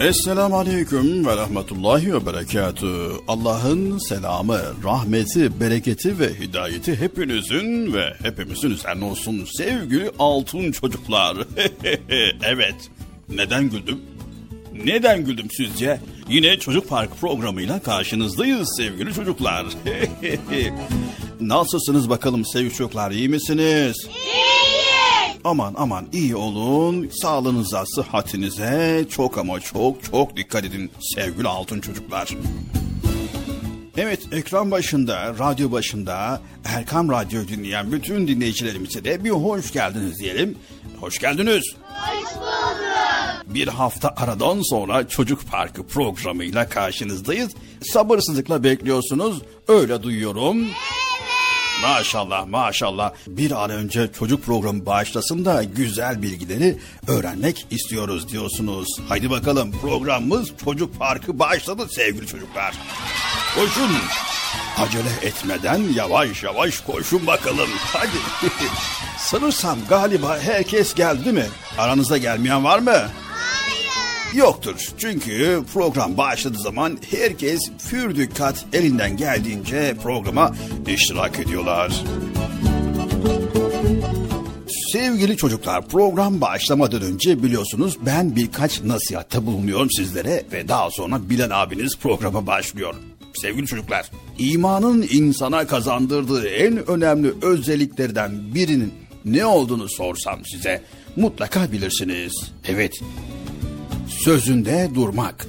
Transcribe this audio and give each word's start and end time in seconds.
Esselamu 0.00 0.56
Aleyküm 0.56 1.26
ve 1.26 1.36
Rahmetullahi 1.36 2.14
ve 2.14 2.26
Berekatü. 2.26 3.10
Allah'ın 3.28 3.98
selamı, 3.98 4.60
rahmeti, 4.84 5.60
bereketi 5.60 6.18
ve 6.18 6.34
hidayeti 6.34 7.00
hepinizin 7.00 7.92
ve 7.92 8.14
hepimizin 8.22 8.70
üzerine 8.70 9.04
olsun 9.04 9.44
sevgili 9.56 10.10
altın 10.18 10.72
çocuklar. 10.72 11.36
evet, 12.42 12.74
neden 13.28 13.70
güldüm? 13.70 14.00
Neden 14.84 15.24
güldüm 15.24 15.46
sizce? 15.50 16.00
Yine 16.28 16.58
Çocuk 16.58 16.88
Park 16.88 17.20
programıyla 17.20 17.82
karşınızdayız 17.82 18.68
sevgili 18.76 19.14
çocuklar. 19.14 19.66
Nasılsınız 21.40 22.10
bakalım 22.10 22.46
sevgili 22.46 22.74
çocuklar, 22.74 23.10
iyi 23.10 23.28
misiniz? 23.28 24.08
Aman 25.44 25.74
aman 25.76 26.06
iyi 26.12 26.36
olun. 26.36 27.10
Sağlığınıza, 27.22 27.84
sıhhatinize 27.86 29.04
çok 29.10 29.38
ama 29.38 29.60
çok 29.60 30.04
çok 30.04 30.36
dikkat 30.36 30.64
edin 30.64 30.90
sevgili 31.14 31.48
altın 31.48 31.80
çocuklar. 31.80 32.36
Evet 33.96 34.20
ekran 34.32 34.70
başında, 34.70 35.34
radyo 35.38 35.72
başında 35.72 36.40
Erkam 36.64 37.10
Radyo 37.10 37.48
dinleyen 37.48 37.92
bütün 37.92 38.28
dinleyicilerimize 38.28 39.04
de 39.04 39.24
bir 39.24 39.30
hoş 39.30 39.72
geldiniz 39.72 40.18
diyelim. 40.18 40.58
Hoş 41.00 41.18
geldiniz. 41.18 41.64
Hoş 41.84 42.36
bulduk. 42.36 43.54
Bir 43.54 43.68
hafta 43.68 44.14
aradan 44.16 44.60
sonra 44.70 45.08
Çocuk 45.08 45.50
Parkı 45.50 45.86
programıyla 45.86 46.68
karşınızdayız. 46.68 47.50
Sabırsızlıkla 47.82 48.64
bekliyorsunuz. 48.64 49.42
Öyle 49.68 50.02
duyuyorum. 50.02 50.66
Maşallah 51.82 52.46
maşallah 52.46 53.12
bir 53.26 53.50
an 53.64 53.70
önce 53.70 54.10
çocuk 54.18 54.44
programı 54.44 54.86
başlasın 54.86 55.44
da 55.44 55.62
güzel 55.64 56.22
bilgileri 56.22 56.78
öğrenmek 57.08 57.66
istiyoruz 57.70 58.28
diyorsunuz. 58.28 58.88
Haydi 59.08 59.30
bakalım 59.30 59.72
programımız 59.72 60.52
Çocuk 60.64 60.98
Parkı 60.98 61.38
başladı 61.38 61.86
sevgili 61.90 62.26
çocuklar. 62.26 62.74
Koşun 63.54 63.90
acele 64.78 65.10
etmeden 65.28 65.82
yavaş 65.94 66.42
yavaş 66.42 66.80
koşun 66.80 67.26
bakalım 67.26 67.68
hadi. 67.92 68.52
Sanırsam 69.18 69.78
galiba 69.88 70.38
herkes 70.38 70.94
geldi 70.94 71.32
mi? 71.32 71.46
Aranızda 71.78 72.18
gelmeyen 72.18 72.64
var 72.64 72.78
mı? 72.78 73.08
Yoktur. 74.34 74.88
Çünkü 74.98 75.60
program 75.72 76.16
başladığı 76.16 76.58
zaman 76.58 76.98
herkes 77.10 77.60
pür 77.90 78.16
dikkat 78.16 78.64
elinden 78.72 79.16
geldiğince 79.16 79.96
programa 80.02 80.54
iştirak 80.86 81.38
ediyorlar. 81.38 82.04
Sevgili 84.92 85.36
çocuklar 85.36 85.88
program 85.88 86.40
başlamadan 86.40 87.02
önce 87.02 87.42
biliyorsunuz 87.42 87.96
ben 88.06 88.36
birkaç 88.36 88.82
nasihatte 88.82 89.46
bulunuyorum 89.46 89.90
sizlere 89.90 90.44
ve 90.52 90.68
daha 90.68 90.90
sonra 90.90 91.30
Bilal 91.30 91.62
abiniz 91.62 91.98
programa 91.98 92.46
başlıyor. 92.46 92.94
Sevgili 93.34 93.66
çocuklar, 93.66 94.10
imanın 94.38 95.06
insana 95.10 95.66
kazandırdığı 95.66 96.48
en 96.48 96.90
önemli 96.90 97.32
özelliklerden 97.42 98.54
birinin 98.54 98.92
ne 99.24 99.46
olduğunu 99.46 99.88
sorsam 99.88 100.44
size 100.44 100.82
mutlaka 101.16 101.72
bilirsiniz. 101.72 102.32
Evet, 102.68 103.00
sözünde 104.10 104.88
durmak. 104.94 105.46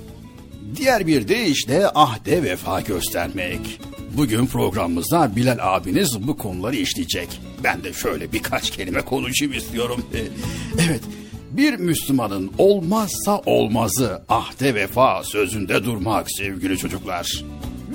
Diğer 0.75 1.07
bir 1.07 1.27
deyişle 1.27 1.87
ahde 1.87 2.43
vefa 2.43 2.81
göstermek. 2.81 3.79
Bugün 4.17 4.45
programımızda 4.45 5.35
Bilal 5.35 5.57
abiniz 5.61 6.27
bu 6.27 6.37
konuları 6.37 6.75
işleyecek. 6.75 7.41
Ben 7.63 7.83
de 7.83 7.93
şöyle 7.93 8.31
birkaç 8.31 8.71
kelime 8.71 9.01
konuşayım 9.01 9.53
istiyorum. 9.53 10.05
Evet, 10.87 11.01
bir 11.51 11.73
Müslümanın 11.73 12.51
olmazsa 12.57 13.41
olmazı 13.45 14.21
ahde 14.29 14.75
vefa 14.75 15.23
sözünde 15.23 15.83
durmak 15.83 16.31
sevgili 16.31 16.77
çocuklar. 16.77 17.43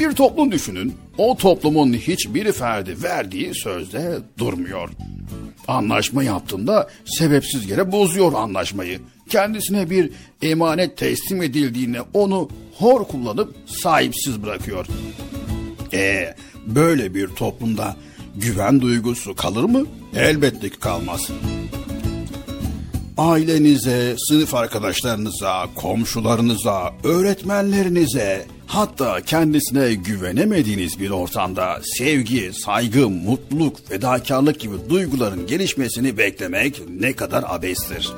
Bir 0.00 0.12
toplum 0.12 0.52
düşünün, 0.52 0.94
o 1.18 1.36
toplumun 1.36 1.92
hiçbir 1.92 2.52
ferdi 2.52 3.02
verdiği 3.02 3.54
sözde 3.54 4.18
durmuyor. 4.38 4.88
Anlaşma 5.68 6.22
yaptığında 6.22 6.90
sebepsiz 7.04 7.70
yere 7.70 7.92
bozuyor 7.92 8.32
anlaşmayı. 8.32 9.00
Kendisine 9.28 9.90
bir 9.90 10.10
emanet 10.42 10.96
teslim 10.96 11.42
edildiğinde 11.42 12.02
onu 12.14 12.48
hor 12.78 13.04
kullanıp 13.04 13.54
sahipsiz 13.66 14.42
bırakıyor. 14.42 14.86
E 15.92 16.34
böyle 16.66 17.14
bir 17.14 17.28
toplumda 17.28 17.96
güven 18.36 18.80
duygusu 18.80 19.34
kalır 19.34 19.64
mı? 19.64 19.86
Elbette 20.16 20.70
ki 20.70 20.78
kalmaz. 20.78 21.30
Ailenize, 23.18 24.16
sınıf 24.28 24.54
arkadaşlarınıza, 24.54 25.68
komşularınıza, 25.74 26.94
öğretmenlerinize, 27.04 28.46
hatta 28.66 29.20
kendisine 29.20 29.94
güvenemediğiniz 29.94 31.00
bir 31.00 31.10
ortamda 31.10 31.80
sevgi, 31.98 32.52
saygı, 32.52 33.10
mutluluk, 33.10 33.88
fedakarlık 33.88 34.60
gibi 34.60 34.74
duyguların 34.90 35.46
gelişmesini 35.46 36.18
beklemek 36.18 36.82
ne 37.00 37.12
kadar 37.12 37.44
abestir. 37.46 38.12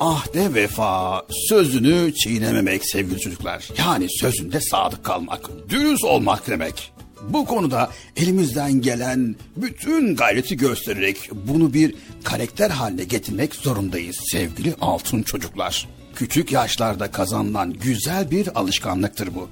Ahde 0.00 0.54
vefa, 0.54 1.22
sözünü 1.48 2.14
çiğnememek 2.14 2.84
sevgili 2.84 3.20
çocuklar. 3.20 3.68
Yani 3.78 4.06
sözünde 4.10 4.60
sadık 4.60 5.04
kalmak, 5.04 5.50
dürüst 5.68 6.04
olmak 6.04 6.46
demek. 6.46 6.92
Bu 7.28 7.44
konuda 7.44 7.90
elimizden 8.16 8.72
gelen 8.72 9.36
bütün 9.56 10.16
gayreti 10.16 10.56
göstererek 10.56 11.30
bunu 11.32 11.74
bir 11.74 11.94
karakter 12.24 12.70
haline 12.70 13.04
getirmek 13.04 13.54
zorundayız 13.54 14.16
sevgili 14.32 14.74
altın 14.80 15.22
çocuklar. 15.22 15.88
Küçük 16.14 16.52
yaşlarda 16.52 17.10
kazanılan 17.10 17.72
güzel 17.72 18.30
bir 18.30 18.58
alışkanlıktır 18.60 19.34
bu. 19.34 19.48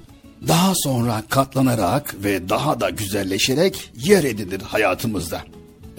Daha 0.47 0.73
sonra 0.75 1.23
katlanarak 1.29 2.15
ve 2.23 2.49
daha 2.49 2.79
da 2.79 2.89
güzelleşerek 2.89 3.91
yer 3.95 4.23
edinir 4.23 4.61
hayatımızda. 4.61 5.41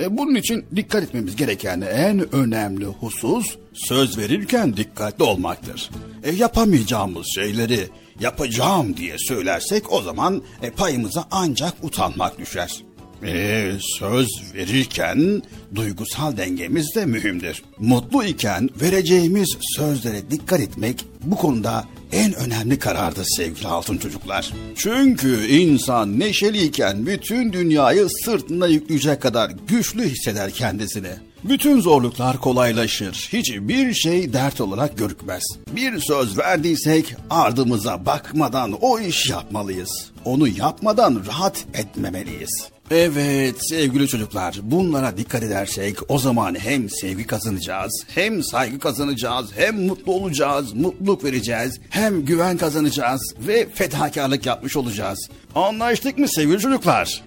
E, 0.00 0.16
bunun 0.16 0.34
için 0.34 0.64
dikkat 0.76 1.02
etmemiz 1.02 1.36
gereken 1.36 1.80
en 1.80 2.34
önemli 2.34 2.84
husus 2.84 3.56
söz 3.72 4.18
verirken 4.18 4.76
dikkatli 4.76 5.24
olmaktır. 5.24 5.90
E, 6.24 6.30
yapamayacağımız 6.30 7.26
şeyleri 7.34 7.88
yapacağım 8.20 8.96
diye 8.96 9.16
söylersek 9.18 9.92
o 9.92 10.02
zaman 10.02 10.42
e, 10.62 10.70
payımıza 10.70 11.24
ancak 11.30 11.74
utanmak 11.82 12.38
düşer. 12.38 12.82
E, 13.26 13.72
söz 13.98 14.28
verirken 14.54 15.42
duygusal 15.74 16.36
dengemiz 16.36 16.94
de 16.94 17.06
mühimdir. 17.06 17.62
Mutlu 17.78 18.24
iken 18.24 18.70
vereceğimiz 18.80 19.56
sözlere 19.76 20.30
dikkat 20.30 20.60
etmek 20.60 21.04
bu 21.22 21.36
konuda 21.36 21.84
en 22.12 22.34
önemli 22.34 22.78
karardır 22.78 23.26
sevgili 23.36 23.68
altın 23.68 23.98
çocuklar. 23.98 24.52
Çünkü 24.76 25.46
insan 25.46 26.20
neşeliyken 26.20 27.06
bütün 27.06 27.52
dünyayı 27.52 28.08
sırtına 28.24 28.66
yükleyecek 28.66 29.22
kadar 29.22 29.52
güçlü 29.68 30.08
hisseder 30.08 30.50
kendisini. 30.50 31.10
Bütün 31.44 31.80
zorluklar 31.80 32.38
kolaylaşır. 32.40 33.28
Hiçbir 33.32 33.94
şey 33.94 34.32
dert 34.32 34.60
olarak 34.60 34.98
görükmez. 34.98 35.42
Bir 35.72 35.98
söz 35.98 36.38
verdiysek 36.38 37.14
ardımıza 37.30 38.06
bakmadan 38.06 38.72
o 38.80 39.00
iş 39.00 39.30
yapmalıyız. 39.30 40.10
Onu 40.24 40.48
yapmadan 40.48 41.22
rahat 41.26 41.64
etmemeliyiz. 41.74 42.70
Evet 42.90 43.56
sevgili 43.68 44.08
çocuklar 44.08 44.56
bunlara 44.62 45.16
dikkat 45.16 45.42
edersek 45.42 45.96
o 46.08 46.18
zaman 46.18 46.54
hem 46.54 46.90
sevgi 46.90 47.26
kazanacağız 47.26 48.04
hem 48.14 48.42
saygı 48.42 48.78
kazanacağız 48.78 49.50
hem 49.56 49.86
mutlu 49.86 50.12
olacağız 50.12 50.72
mutluluk 50.72 51.24
vereceğiz 51.24 51.80
hem 51.90 52.24
güven 52.24 52.56
kazanacağız 52.56 53.34
ve 53.46 53.68
fedakarlık 53.74 54.46
yapmış 54.46 54.76
olacağız. 54.76 55.28
Anlaştık 55.54 56.18
mı 56.18 56.28
sevgili 56.28 56.58
çocuklar? 56.58 57.24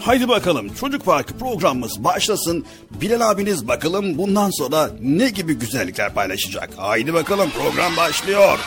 Haydi 0.00 0.28
bakalım 0.28 0.74
Çocuk 0.74 1.04
Parkı 1.04 1.38
programımız 1.38 2.04
başlasın. 2.04 2.64
Bilal 2.90 3.30
abiniz 3.30 3.68
bakalım 3.68 4.18
bundan 4.18 4.50
sonra 4.50 4.90
ne 5.02 5.28
gibi 5.28 5.54
güzellikler 5.54 6.14
paylaşacak. 6.14 6.70
Haydi 6.76 7.14
bakalım 7.14 7.50
program 7.50 7.96
başlıyor. 7.96 8.58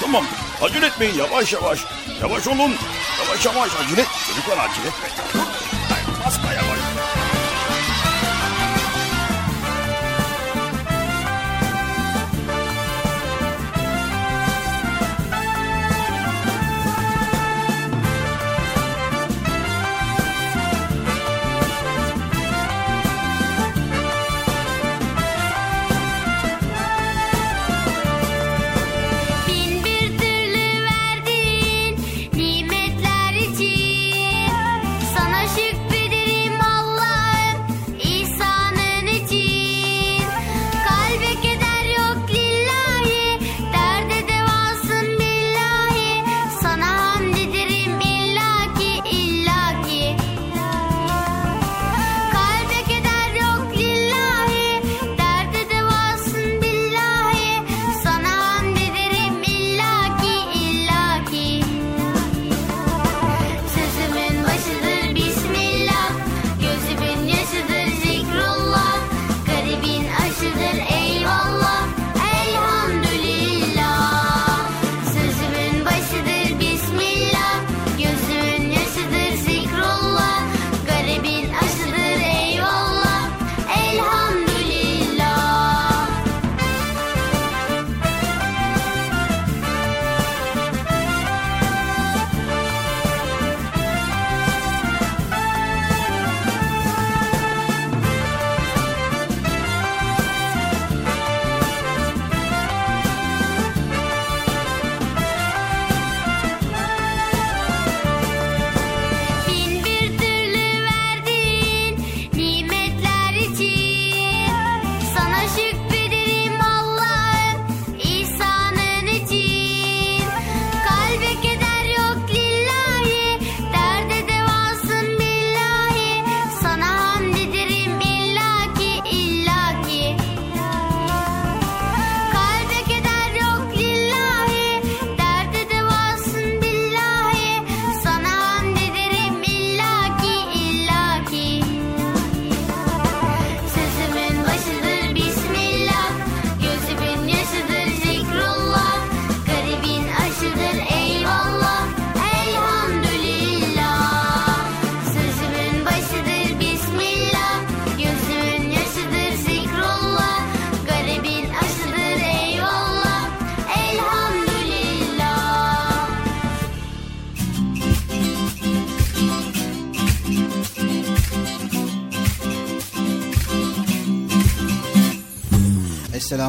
Tamam 0.00 0.24
acele 0.62 0.86
etmeyin 0.86 1.14
yavaş 1.14 1.52
yavaş. 1.52 1.84
Yavaş 2.22 2.46
olun. 2.46 2.74
Yavaş 3.24 3.46
yavaş 3.46 3.70
acele. 3.84 4.04
Çocuklar 4.28 4.58
acele 4.58 4.88
etmeyin. 4.88 5.49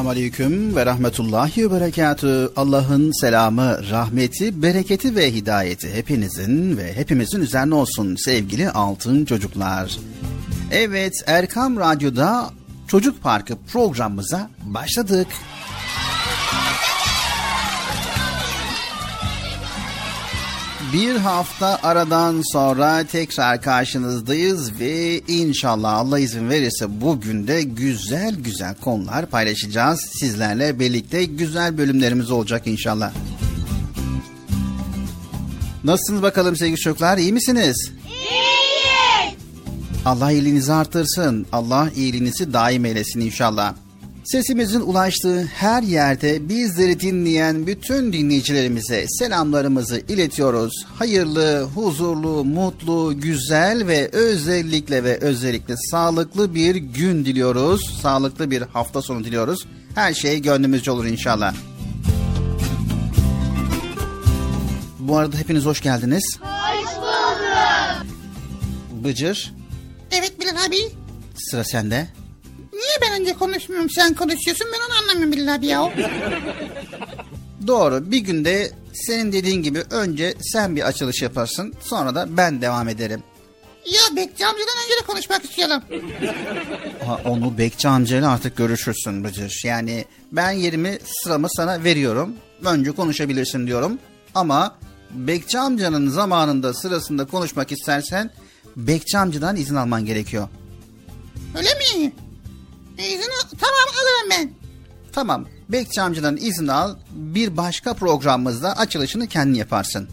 Esselamu 0.02 0.18
Aleyküm 0.18 0.76
ve 0.76 0.86
Rahmetullahi 0.86 1.70
ve 1.70 1.74
Berekatü. 1.74 2.50
Allah'ın 2.56 3.20
selamı, 3.20 3.90
rahmeti, 3.90 4.62
bereketi 4.62 5.16
ve 5.16 5.34
hidayeti 5.34 5.94
hepinizin 5.94 6.76
ve 6.76 6.96
hepimizin 6.96 7.40
üzerine 7.40 7.74
olsun 7.74 8.16
sevgili 8.16 8.70
altın 8.70 9.24
çocuklar. 9.24 9.98
Evet 10.70 11.12
Erkam 11.26 11.76
Radyo'da 11.76 12.50
Çocuk 12.88 13.22
Parkı 13.22 13.56
programımıza 13.72 14.50
başladık. 14.64 15.26
Bir 20.92 21.16
hafta 21.16 21.78
aradan 21.82 22.42
sonra 22.52 23.04
tekrar 23.04 23.62
karşınızdayız 23.62 24.80
ve 24.80 25.20
inşallah 25.28 25.94
Allah 25.94 26.18
izin 26.18 26.50
verirse 26.50 27.00
bugün 27.00 27.46
de 27.46 27.62
güzel 27.62 28.34
güzel 28.34 28.74
konular 28.74 29.26
paylaşacağız. 29.26 30.00
Sizlerle 30.20 30.78
birlikte 30.78 31.24
güzel 31.24 31.78
bölümlerimiz 31.78 32.30
olacak 32.30 32.66
inşallah. 32.66 33.12
Nasılsınız 35.84 36.22
bakalım 36.22 36.56
sevgili 36.56 36.76
çocuklar 36.76 37.18
iyi 37.18 37.32
misiniz? 37.32 37.90
İyiyiz. 38.06 39.36
Allah 40.04 40.32
iyiliğinizi 40.32 40.72
artırsın. 40.72 41.46
Allah 41.52 41.90
iyiliğinizi 41.96 42.52
daim 42.52 42.84
eylesin 42.84 43.20
inşallah. 43.20 43.74
Sesimizin 44.24 44.80
ulaştığı 44.80 45.44
her 45.44 45.82
yerde 45.82 46.48
bizleri 46.48 47.00
dinleyen 47.00 47.66
bütün 47.66 48.12
dinleyicilerimize 48.12 49.06
selamlarımızı 49.08 50.02
iletiyoruz. 50.08 50.86
Hayırlı, 50.98 51.62
huzurlu, 51.74 52.44
mutlu, 52.44 53.20
güzel 53.20 53.86
ve 53.86 54.08
özellikle 54.12 55.04
ve 55.04 55.18
özellikle 55.18 55.74
sağlıklı 55.76 56.54
bir 56.54 56.74
gün 56.76 57.24
diliyoruz. 57.24 57.98
Sağlıklı 58.02 58.50
bir 58.50 58.62
hafta 58.62 59.02
sonu 59.02 59.24
diliyoruz. 59.24 59.66
Her 59.94 60.14
şey 60.14 60.42
gönlümüzce 60.42 60.90
olur 60.90 61.04
inşallah. 61.06 61.54
Bu 64.98 65.16
arada 65.16 65.36
hepiniz 65.36 65.64
hoş 65.64 65.80
geldiniz. 65.80 66.38
Hoş 66.40 66.96
bulduk. 66.96 68.06
Bıcır, 69.04 69.52
Evet 70.10 70.40
Bilal 70.40 70.64
abi. 70.66 70.76
sıra 71.50 71.64
sende. 71.64 72.06
Niye 72.82 72.94
ben 73.02 73.20
önce 73.20 73.32
konuşmuyorum 73.32 73.90
sen 73.90 74.14
konuşuyorsun 74.14 74.66
ben 74.72 74.78
onu 74.86 74.98
anlamıyorum 75.02 75.32
Bilal 75.32 75.54
abi 75.54 75.66
ya. 75.66 75.92
Doğru. 77.66 78.10
Bir 78.10 78.18
günde 78.18 78.70
senin 78.94 79.32
dediğin 79.32 79.62
gibi 79.62 79.82
önce 79.90 80.34
sen 80.40 80.76
bir 80.76 80.82
açılış 80.82 81.22
yaparsın. 81.22 81.74
Sonra 81.80 82.14
da 82.14 82.36
ben 82.36 82.62
devam 82.62 82.88
ederim. 82.88 83.22
Ya 83.86 84.16
Bekçi 84.16 84.46
amcadan 84.46 84.74
önce 84.84 85.02
de 85.02 85.06
konuşmak 85.06 85.44
istiyorum. 85.44 85.82
Ha, 87.06 87.20
onu 87.24 87.58
Bekçi 87.58 87.88
amcayla 87.88 88.30
artık 88.32 88.56
görüşürsün 88.56 89.24
Bıcır. 89.24 89.60
Yani 89.64 90.04
ben 90.32 90.50
yerimi 90.50 90.98
sıramı 91.04 91.46
sana 91.56 91.84
veriyorum. 91.84 92.34
Önce 92.64 92.90
konuşabilirsin 92.90 93.66
diyorum. 93.66 93.98
Ama 94.34 94.76
Bekçi 95.10 95.58
amcanın 95.58 96.08
zamanında 96.08 96.74
sırasında 96.74 97.24
konuşmak 97.24 97.72
istersen 97.72 98.30
Bekçi 98.76 99.18
amcadan 99.18 99.56
izin 99.56 99.74
alman 99.74 100.04
gerekiyor. 100.06 100.48
Öyle 101.58 101.68
mi? 101.68 102.12
İzin 102.98 103.30
al- 103.30 103.48
tamam 103.60 103.88
alırım 104.02 104.30
ben. 104.30 104.50
Tamam 105.12 105.48
Bekçi 105.68 106.00
amcadan 106.02 106.36
izin 106.36 106.68
al. 106.68 106.96
Bir 107.10 107.56
başka 107.56 107.94
programımızda 107.94 108.76
açılışını 108.78 109.28
kendin 109.28 109.54
yaparsın. 109.54 110.08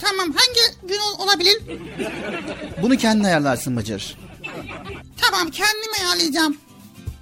Tamam 0.00 0.26
hangi 0.36 0.88
gün 0.92 0.98
ol- 0.98 1.18
olabilir? 1.24 1.62
Bunu 2.82 2.96
kendin 2.96 3.24
ayarlarsın 3.24 3.76
Bıcır. 3.76 4.18
Tamam 5.22 5.50
kendim 5.50 5.90
ayarlayacağım. 6.00 6.56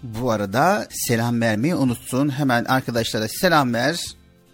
Bu 0.02 0.30
arada 0.30 0.88
selam 0.90 1.40
vermeyi 1.40 1.74
unutsun. 1.74 2.28
Hemen 2.38 2.64
arkadaşlara 2.64 3.28
selam 3.28 3.74
ver. 3.74 4.00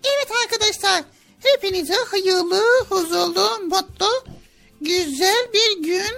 Evet 0.05 0.29
arkadaşlar 0.45 1.03
hepinize 1.41 1.95
hayırlı, 2.11 2.63
huzurlu, 2.89 3.49
mutlu, 3.71 4.07
güzel 4.81 5.47
bir 5.55 5.83
gün 5.85 6.15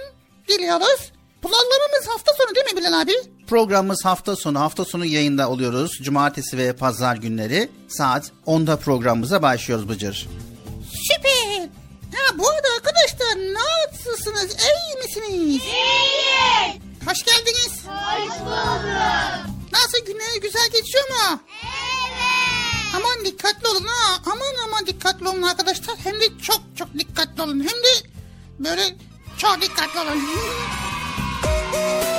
diliyoruz. 0.47 1.11
Planlarımız 1.41 2.07
hafta 2.07 2.31
sonu 2.37 2.55
değil 2.55 2.65
mi 2.73 2.79
Bilal 2.81 3.01
abi? 3.01 3.11
Programımız 3.47 4.05
hafta 4.05 4.35
sonu. 4.35 4.59
Hafta 4.59 4.85
sonu 4.85 5.05
yayında 5.05 5.49
oluyoruz. 5.49 5.91
Cumartesi 6.01 6.57
ve 6.57 6.73
pazar 6.73 7.15
günleri 7.15 7.69
saat 7.87 8.31
10'da 8.47 8.77
programımıza 8.77 9.41
başlıyoruz 9.41 9.89
Bıcır. 9.89 10.27
Süper. 10.93 11.59
Ha 12.15 12.37
bu 12.37 12.49
arada 12.49 12.67
arkadaşlar 12.77 13.53
nasılsınız? 13.53 14.57
İyi 14.59 15.03
misiniz? 15.03 15.61
İyi. 15.65 16.81
Hoş 17.05 17.23
geldiniz. 17.23 17.71
Hoş 17.85 18.39
bulduk. 18.39 18.83
Nasıl 19.73 20.05
günler 20.05 20.41
güzel 20.41 20.69
geçiyor 20.73 21.03
mu? 21.09 21.39
Evet. 21.63 22.95
Aman 22.95 23.25
dikkatli 23.25 23.67
olun 23.67 23.85
ha. 23.87 24.19
Aman 24.25 24.67
aman 24.67 24.85
dikkatli 24.87 25.27
olun 25.27 25.41
arkadaşlar. 25.41 25.95
Hem 26.03 26.15
de 26.21 26.25
çok 26.41 26.61
çok 26.77 26.93
dikkatli 26.93 27.41
olun. 27.41 27.59
Hem 27.59 27.67
de 27.83 28.09
böyle 28.59 28.95
çok 29.37 29.61
dikkatli 29.61 29.99
olun. 29.99 30.21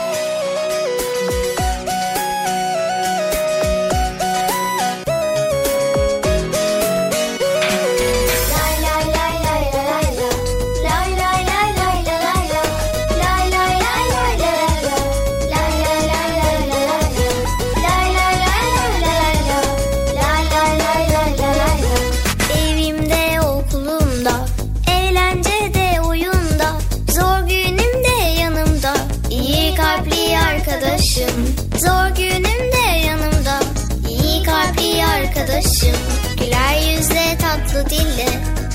tatlı 37.74 37.90
dille 37.90 38.28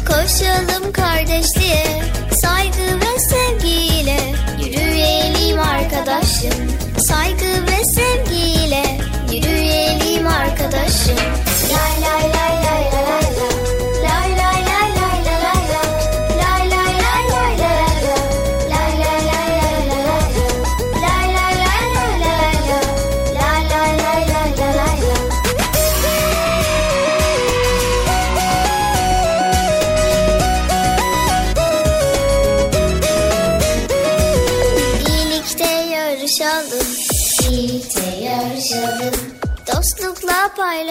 koşalım 0.08 0.92
kardeşliğe. 0.92 2.02
Saygı 2.42 3.00
ve 3.00 3.09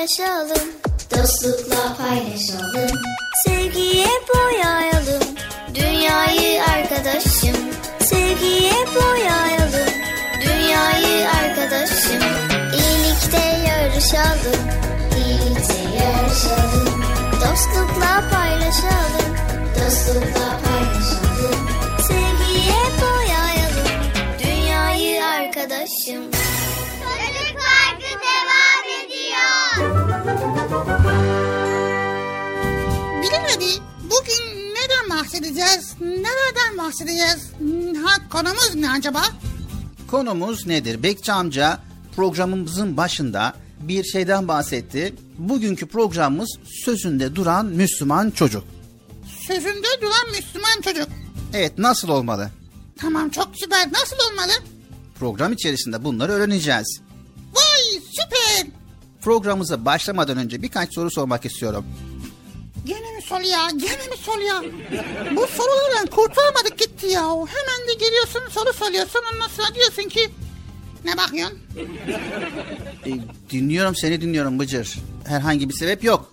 paylaşalım, 0.08 0.68
dostlukla 1.10 1.96
paylaşalım. 1.98 2.98
Sevgiye 3.46 4.06
boyayalım, 4.34 5.22
dünyayı 5.74 6.62
arkadaşım. 6.64 7.56
Sevgiye 8.00 8.72
boyayalım, 8.94 9.92
dünyayı 10.40 11.30
arkadaşım. 11.30 12.22
İyilikte 12.74 13.68
yarışalım, 13.68 14.60
birlikte 15.10 15.78
yarışalım. 16.04 17.04
Dostlukla 17.32 18.30
paylaşalım, 18.30 19.36
dostlukla 19.74 20.60
paylaşalım. 20.64 21.68
Sevgiye 22.08 22.82
boyayalım, 23.00 24.02
dünyayı 24.44 25.24
arkadaşım. 25.24 26.47
Abi 33.58 33.64
bugün 34.04 34.74
neden 34.74 35.18
bahsedeceğiz? 35.18 35.94
Nereden 36.00 36.78
bahsedeceğiz? 36.78 37.50
Ha, 38.04 38.28
konumuz 38.30 38.74
ne 38.74 38.90
acaba? 38.90 39.22
Konumuz 40.10 40.66
nedir? 40.66 41.02
Bekçi 41.02 41.32
amca 41.32 41.78
programımızın 42.16 42.96
başında 42.96 43.54
bir 43.80 44.04
şeyden 44.04 44.48
bahsetti. 44.48 45.14
Bugünkü 45.38 45.86
programımız 45.86 46.58
sözünde 46.84 47.34
duran 47.36 47.66
Müslüman 47.66 48.30
çocuk. 48.30 48.64
Sözünde 49.46 49.88
duran 50.02 50.30
Müslüman 50.30 50.80
çocuk. 50.84 51.08
Evet 51.54 51.78
nasıl 51.78 52.08
olmalı? 52.08 52.50
Tamam 53.00 53.28
çok 53.30 53.48
süper. 53.54 53.92
Nasıl 53.92 54.16
olmalı? 54.30 54.52
Program 55.18 55.52
içerisinde 55.52 56.04
bunları 56.04 56.32
öğreneceğiz. 56.32 57.00
Vay 57.54 58.00
süper. 58.10 58.77
Programımıza 59.28 59.84
başlamadan 59.84 60.38
önce 60.38 60.62
birkaç 60.62 60.94
soru 60.94 61.10
sormak 61.10 61.44
istiyorum. 61.44 61.84
Gene 62.84 63.16
mi 63.16 63.22
sol 63.22 63.40
ya? 63.40 63.68
Gene 63.70 64.08
mi 64.10 64.16
sol 64.22 64.40
ya? 64.40 64.62
Bu 65.36 65.46
sorulardan 65.46 66.06
kurtulamadık 66.06 66.78
gitti 66.78 67.06
ya. 67.06 67.22
Hemen 67.22 67.88
de 67.88 67.94
geliyorsun 68.00 68.40
soru 68.50 68.72
soruyorsun. 68.72 69.20
Ondan 69.34 69.48
sonra 69.48 69.74
diyorsun 69.74 70.02
ki 70.02 70.30
ne 71.04 71.16
bakıyorsun? 71.16 71.58
E, 73.06 73.10
dinliyorum 73.50 73.96
seni 73.96 74.20
dinliyorum 74.20 74.58
Bıcır. 74.58 74.98
Herhangi 75.26 75.68
bir 75.68 75.74
sebep 75.74 76.04
yok. 76.04 76.32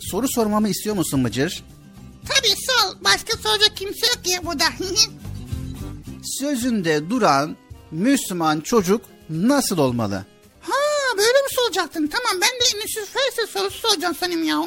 Soru 0.00 0.26
sormamı 0.28 0.68
istiyor 0.68 0.96
musun 0.96 1.24
Bıcır? 1.24 1.64
Tabii 2.28 2.48
sol. 2.48 2.96
Başka 3.04 3.38
soracak 3.38 3.76
kimse 3.76 4.06
yok 4.06 4.20
ya 4.26 4.46
burada. 4.46 4.64
Sözünde 6.40 7.10
duran 7.10 7.56
Müslüman 7.90 8.60
çocuk 8.60 9.00
nasıl 9.30 9.78
olmalı? 9.78 10.24
Böyle 11.22 11.38
mi 11.42 11.48
soracaktın? 11.50 12.06
Tamam 12.06 12.40
ben 12.40 12.48
de 12.48 12.78
Yusuf 12.82 13.08
Faysal 13.14 13.46
sorusu 13.46 13.78
soracağım 13.88 14.14
sanırım 14.20 14.44
ya. 14.44 14.62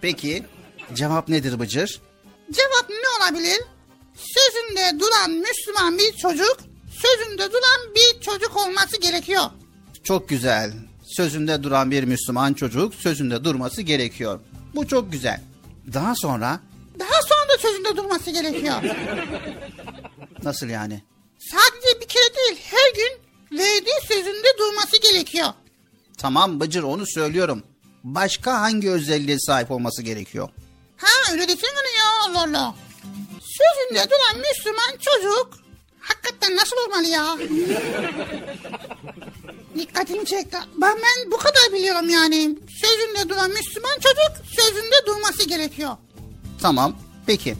Peki 0.00 0.46
cevap 0.94 1.28
nedir 1.28 1.60
Bıcır? 1.60 2.00
Cevap 2.52 2.90
ne 2.90 3.24
olabilir? 3.24 3.60
Sözünde 4.14 5.00
duran 5.00 5.30
Müslüman 5.30 5.98
bir 5.98 6.12
çocuk, 6.16 6.56
sözünde 7.02 7.52
duran 7.52 7.94
bir 7.94 8.20
çocuk 8.20 8.56
olması 8.56 9.00
gerekiyor. 9.00 9.42
Çok 10.04 10.28
güzel. 10.28 10.72
Sözünde 11.16 11.62
duran 11.62 11.90
bir 11.90 12.04
Müslüman 12.04 12.54
çocuk 12.54 12.94
sözünde 12.94 13.44
durması 13.44 13.82
gerekiyor. 13.82 14.40
Bu 14.74 14.88
çok 14.88 15.12
güzel. 15.12 15.40
Daha 15.94 16.14
sonra 16.14 16.60
Daha 16.98 17.22
sonra 17.22 17.48
da 17.54 17.58
sözünde 17.58 17.96
durması 17.96 18.30
gerekiyor. 18.30 18.74
nasıl 20.42 20.66
yani? 20.68 21.02
Sadece 21.38 22.00
bir 22.00 22.08
kere 22.08 22.34
değil, 22.34 22.58
her 22.64 22.94
gün 22.94 23.27
verdiği 23.52 24.06
sözünde 24.08 24.48
durması 24.58 24.96
gerekiyor. 25.02 25.48
Tamam 26.18 26.60
Bıcır 26.60 26.82
onu 26.82 27.04
söylüyorum. 27.06 27.62
Başka 28.04 28.60
hangi 28.60 28.90
özelliğe 28.90 29.38
sahip 29.38 29.70
olması 29.70 30.02
gerekiyor? 30.02 30.48
Ha 30.96 31.32
öyle 31.32 31.48
desene 31.48 31.90
ya 31.98 32.04
Allah 32.28 32.42
Allah. 32.42 32.74
Sözünde 33.40 34.10
duran 34.10 34.42
Müslüman 34.48 34.98
çocuk 35.00 35.58
hakikaten 36.00 36.56
nasıl 36.56 36.76
olmalı 36.76 37.06
ya? 37.06 37.36
Dikkatimi 39.78 40.26
çekti. 40.26 40.56
Ben, 40.76 40.96
ben 40.96 41.30
bu 41.32 41.36
kadar 41.36 41.72
biliyorum 41.72 42.08
yani. 42.08 42.56
Sözünde 42.80 43.28
duran 43.28 43.50
Müslüman 43.50 43.94
çocuk 43.94 44.46
sözünde 44.56 45.06
durması 45.06 45.48
gerekiyor. 45.48 45.96
Tamam. 46.62 46.96
Peki. 47.26 47.54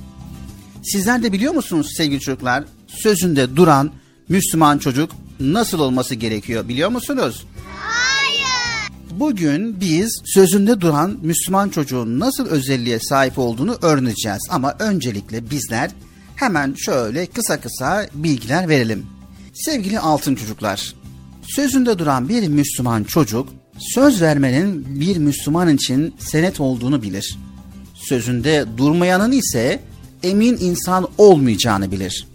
Sizler 0.84 1.22
de 1.22 1.32
biliyor 1.32 1.54
musunuz 1.54 1.92
sevgili 1.96 2.20
çocuklar? 2.20 2.64
Sözünde 2.88 3.56
duran 3.56 3.92
Müslüman 4.28 4.78
çocuk 4.78 5.10
nasıl 5.40 5.78
olması 5.78 6.14
gerekiyor 6.14 6.68
biliyor 6.68 6.88
musunuz? 6.90 7.46
Hayır. 7.76 8.92
Bugün 9.10 9.80
biz 9.80 10.22
sözünde 10.24 10.80
duran 10.80 11.18
Müslüman 11.22 11.68
çocuğun 11.68 12.20
nasıl 12.20 12.46
özelliğe 12.46 13.00
sahip 13.00 13.38
olduğunu 13.38 13.76
öğreneceğiz. 13.82 14.40
Ama 14.50 14.76
öncelikle 14.78 15.50
bizler 15.50 15.90
hemen 16.36 16.74
şöyle 16.78 17.26
kısa 17.26 17.60
kısa 17.60 18.06
bilgiler 18.14 18.68
verelim. 18.68 19.06
Sevgili 19.54 20.00
altın 20.00 20.34
çocuklar, 20.34 20.94
sözünde 21.42 21.98
duran 21.98 22.28
bir 22.28 22.48
Müslüman 22.48 23.04
çocuk 23.04 23.48
söz 23.78 24.22
vermenin 24.22 25.00
bir 25.00 25.16
Müslüman 25.16 25.74
için 25.74 26.14
senet 26.18 26.60
olduğunu 26.60 27.02
bilir. 27.02 27.38
Sözünde 27.94 28.64
durmayanın 28.76 29.32
ise 29.32 29.80
emin 30.22 30.56
insan 30.56 31.08
olmayacağını 31.18 31.92
bilir. 31.92 32.26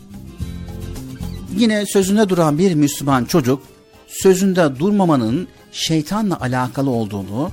Yine 1.58 1.86
sözünde 1.86 2.30
duran 2.30 2.58
bir 2.58 2.76
Müslüman 2.76 3.26
çocuk 3.26 3.64
sözünde 4.08 4.80
durmamanın 4.80 5.48
şeytanla 5.72 6.40
alakalı 6.40 6.90
olduğunu 6.90 7.52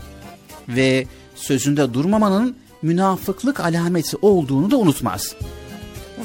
ve 0.69 1.07
sözünde 1.35 1.95
durmamanın 1.95 2.57
münafıklık 2.83 3.61
alameti 3.61 4.17
olduğunu 4.23 4.71
da 4.71 4.77
unutmaz. 4.77 5.35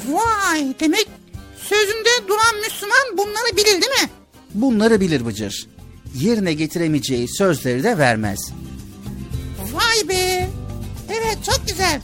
Vay 0.08 0.76
demek 0.80 1.08
sözünde 1.70 2.28
duran 2.28 2.62
Müslüman 2.64 3.18
bunları 3.18 3.58
bilir 3.58 3.66
değil 3.82 4.02
mi? 4.04 4.10
Bunları 4.54 5.02
bilir 5.02 5.26
Bıcır. 5.26 5.68
Yerine 6.16 6.54
getiremeyeceği 6.54 7.28
sözleri 7.38 7.84
de 7.84 7.98
vermez. 7.98 8.40
Vay 9.74 10.10
be. 10.10 10.50
Evet 11.10 11.38
çok 11.46 11.68
güzel. 11.68 12.02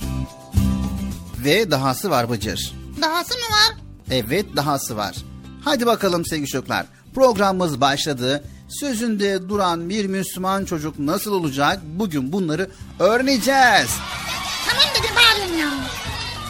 Ve 1.45 1.71
dahası 1.71 2.09
var 2.09 2.29
Bıcır. 2.29 2.73
Dahası 3.01 3.33
mı 3.33 3.45
var? 3.51 3.77
Evet 4.11 4.45
dahası 4.55 4.97
var. 4.97 5.15
Hadi 5.63 5.85
bakalım 5.85 6.25
sevgili 6.25 6.47
çocuklar. 6.47 6.85
Programımız 7.15 7.81
başladı. 7.81 8.43
Sözünde 8.69 9.49
duran 9.49 9.89
bir 9.89 10.05
Müslüman 10.05 10.65
çocuk 10.65 10.99
nasıl 10.99 11.31
olacak? 11.33 11.79
Bugün 11.83 12.31
bunları 12.31 12.69
öğreneceğiz. 12.99 13.89
Tamam 14.69 14.83
dedim 14.99 15.15
bağırıyorum 15.15 15.59
ya. 15.59 15.69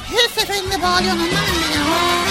Her 0.03 0.41
seferinde 0.41 0.81
bağırıyorsun 0.81 1.19
anlamıyorum 1.19 2.25
ya. 2.25 2.30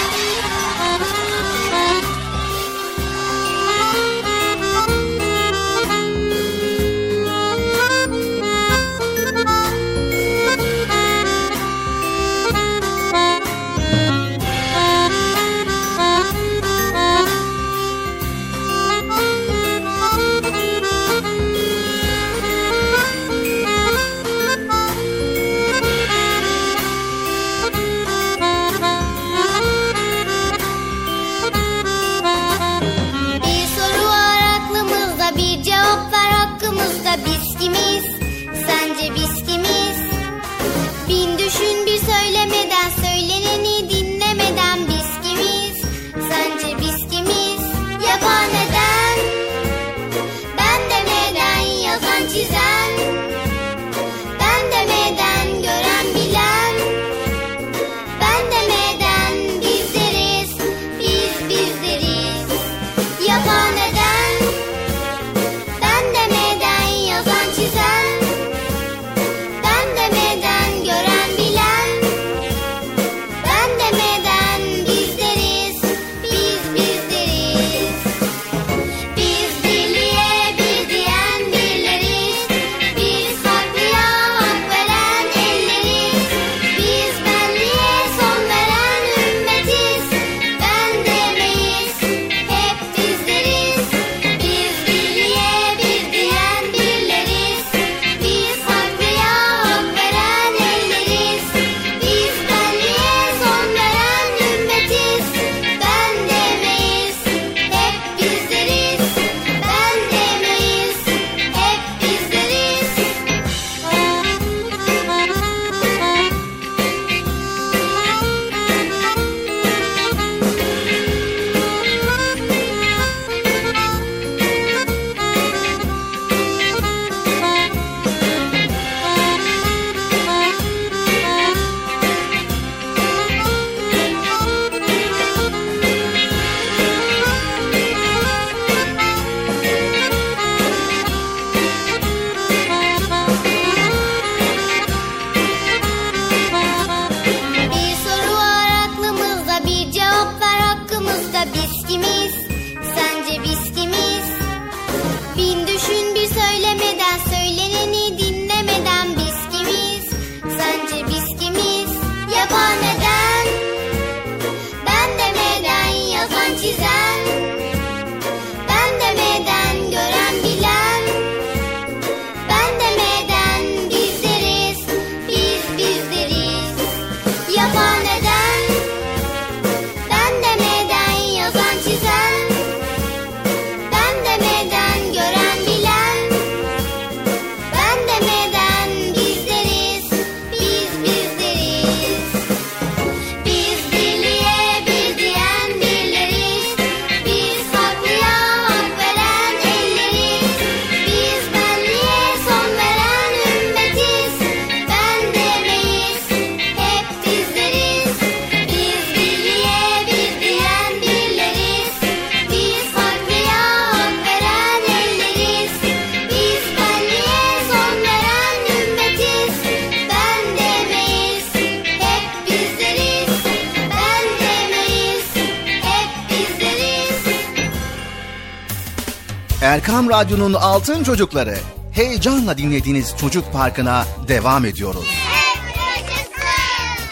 Radyo'nun 230.21 230.53
Altın 230.53 231.05
Çocukları. 231.05 231.59
Heyecanla 231.93 232.59
dinlediğiniz 232.59 233.15
Çocuk 233.21 233.53
Parkı'na 233.53 234.05
devam 234.29 234.65
ediyoruz. 234.65 235.05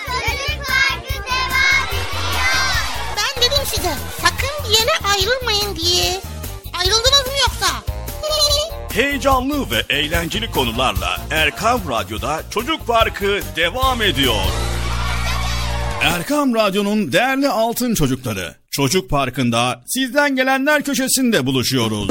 Çocuk 0.07 0.67
Parkı 0.67 1.15
devam 1.15 1.89
ediyor. 1.89 2.05
Ben 3.17 3.43
dedim 3.43 3.65
size 3.67 3.95
sakın 4.23 4.65
bir 4.65 4.79
yere 4.79 4.91
ayrılmayın 5.15 5.77
diye. 5.77 6.21
Ayrıldınız 6.81 7.27
mı 7.27 7.33
yoksa? 7.41 7.67
Heyecanlı 8.93 9.71
ve 9.71 9.95
eğlenceli 9.95 10.51
konularla 10.51 11.21
Erkam 11.31 11.81
Radyo'da 11.91 12.43
Çocuk 12.51 12.87
Parkı 12.87 13.41
devam 13.57 14.03
ediyor. 14.03 14.43
Erkam 16.03 16.55
Radyo'nun 16.55 17.13
değerli 17.13 17.49
altın 17.49 17.95
çocukları. 17.95 18.55
Çocuk 18.71 19.11
Parkı'nda 19.11 19.83
sizden 19.87 20.37
gelenler 20.37 20.83
köşesinde 20.83 21.47
buluşuyoruz. 21.47 22.11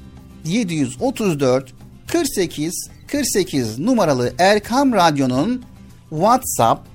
734 0.45 1.73
48 2.07 2.73
48 3.07 3.79
numaralı 3.79 4.33
Erkam 4.39 4.93
Radyo'nun 4.93 5.65
WhatsApp, 6.09 6.87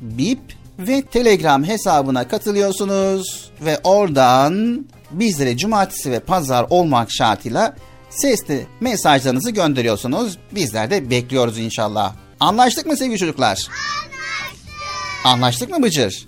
Bip 0.00 0.40
ve 0.78 1.02
Telegram 1.02 1.64
hesabına 1.64 2.28
katılıyorsunuz 2.28 3.50
ve 3.64 3.78
oradan 3.84 4.86
bizlere 5.10 5.56
cumartesi 5.56 6.10
ve 6.10 6.20
pazar 6.20 6.66
olmak 6.70 7.12
şartıyla 7.12 7.76
sesli 8.10 8.66
mesajlarınızı 8.80 9.50
gönderiyorsunuz. 9.50 10.38
Bizler 10.54 10.90
de 10.90 11.10
bekliyoruz 11.10 11.58
inşallah. 11.58 12.14
Anlaştık 12.40 12.86
mı 12.86 12.96
sevgili 12.96 13.18
çocuklar? 13.18 13.48
Anlaştık. 13.48 15.24
Anlaştık 15.24 15.70
mı 15.70 15.82
Bıcır? 15.82 16.27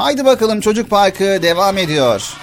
Haydi 0.00 0.24
bakalım 0.24 0.60
Çocuk 0.60 0.90
Parkı 0.90 1.42
devam 1.42 1.78
ediyor. 1.78 2.34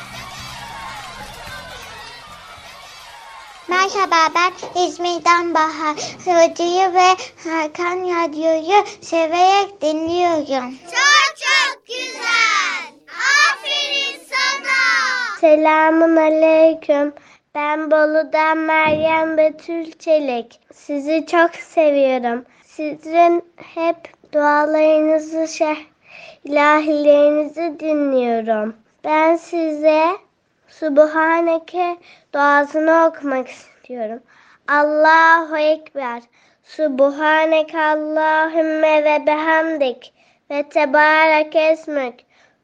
Merhaba 3.68 4.16
ben 4.36 4.82
İzmir'den 4.82 5.54
Bahar. 5.54 5.96
Radyoyu 6.28 6.94
ve 6.94 7.08
Hakan 7.50 8.00
Radyo'yu 8.00 8.86
severek 9.02 9.82
dinliyorum. 9.82 10.76
Çok 10.86 11.38
çok 11.38 11.88
güzel. 11.88 12.94
Aferin 13.50 14.20
sana. 14.30 15.40
Selamun 15.42 16.16
aleyküm. 16.16 17.14
Ben 17.56 17.92
Bolu'dan 17.92 18.58
Meryem 18.58 19.38
Betül 19.38 19.92
Çelik. 19.92 20.60
Sizi 20.74 21.26
çok 21.32 21.56
seviyorum. 21.56 22.46
Sizin 22.66 23.44
hep 23.76 23.98
dualarınızı, 24.34 25.48
şeh, 25.48 25.78
ilahilerinizi 26.48 27.80
dinliyorum. 27.80 28.76
Ben 29.04 29.36
size 29.36 30.18
Subhaneke 30.68 31.98
duasını 32.34 33.06
okumak 33.06 33.48
istiyorum. 33.48 34.20
Allahu 34.68 35.58
Ekber. 35.58 36.22
Subhaneke 36.64 37.80
Allahümme 37.82 39.04
ve 39.04 39.28
behamdik. 39.28 40.14
Ve 40.52 40.70
tebarek 40.70 41.56
esmük. 41.56 42.16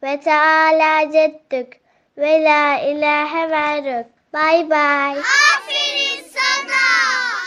Ve 0.03 0.19
teala 0.19 1.11
ceddük. 1.11 1.79
Ve 2.17 2.43
la 2.43 2.79
ilahe 2.79 3.49
verrük. 3.49 4.07
Bay 4.33 4.69
bay. 4.69 5.11
Aferin 5.19 6.23
sana. 6.33 7.42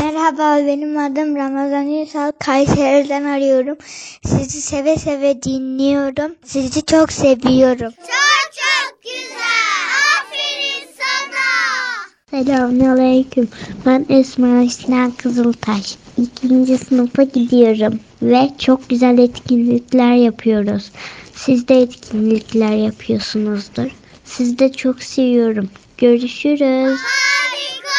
Merhaba 0.00 0.66
benim 0.66 0.98
adım 0.98 1.36
Ramazan 1.36 1.86
Ünsal. 1.88 2.32
Kayseri'den 2.38 3.24
arıyorum. 3.24 3.76
Sizi 4.24 4.60
seve 4.60 4.96
seve 4.96 5.42
dinliyorum. 5.42 6.34
Sizi 6.44 6.82
çok 6.82 7.12
seviyorum. 7.12 7.92
Çok 7.96 8.52
çok 8.52 9.02
güzel. 9.02 9.86
Aferin 10.20 10.86
sana. 10.98 12.44
Selamünaleyküm. 12.44 13.48
Ben 13.86 14.06
Esma 14.08 14.70
Sinan 14.70 15.10
Kızıltaş. 15.10 15.96
İkinci 16.18 16.78
sınıfa 16.78 17.22
gidiyorum 17.22 18.00
ve 18.22 18.50
çok 18.58 18.88
güzel 18.88 19.18
etkinlikler 19.18 20.14
yapıyoruz. 20.14 20.90
Siz 21.34 21.68
de 21.68 21.80
etkinlikler 21.80 22.76
yapıyorsunuzdur. 22.76 23.90
Sizi 24.24 24.58
de 24.58 24.72
çok 24.72 25.02
seviyorum. 25.02 25.70
Görüşürüz. 25.98 26.98
Harika. 27.00 27.96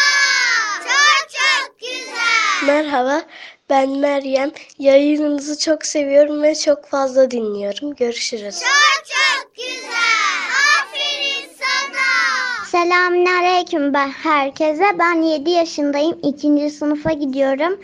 Merhaba, 2.65 3.21
ben 3.69 3.89
Meryem. 3.89 4.51
Yayınınızı 4.79 5.59
çok 5.59 5.85
seviyorum 5.85 6.43
ve 6.43 6.55
çok 6.55 6.85
fazla 6.85 7.31
dinliyorum. 7.31 7.95
Görüşürüz. 7.95 8.59
Çok 8.59 9.05
çok 9.05 9.55
güzel. 9.55 10.37
Aferin 10.79 11.49
sana. 11.59 12.65
Selamünaleyküm 12.65 13.93
ben 13.93 14.09
herkese. 14.09 14.83
Ben 14.99 15.21
7 15.21 15.49
yaşındayım. 15.49 16.17
2. 16.23 16.69
sınıfa 16.69 17.11
gidiyorum. 17.11 17.79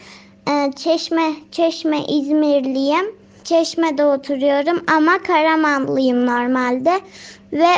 Ee, 0.49 0.71
Çeşme, 0.75 1.33
Çeşme 1.51 2.05
İzmirliyim. 2.05 3.15
Çeşme'de 3.43 4.05
oturuyorum 4.05 4.83
ama 4.95 5.23
Karamanlıyım 5.23 6.25
normalde. 6.25 6.99
Ve 7.53 7.69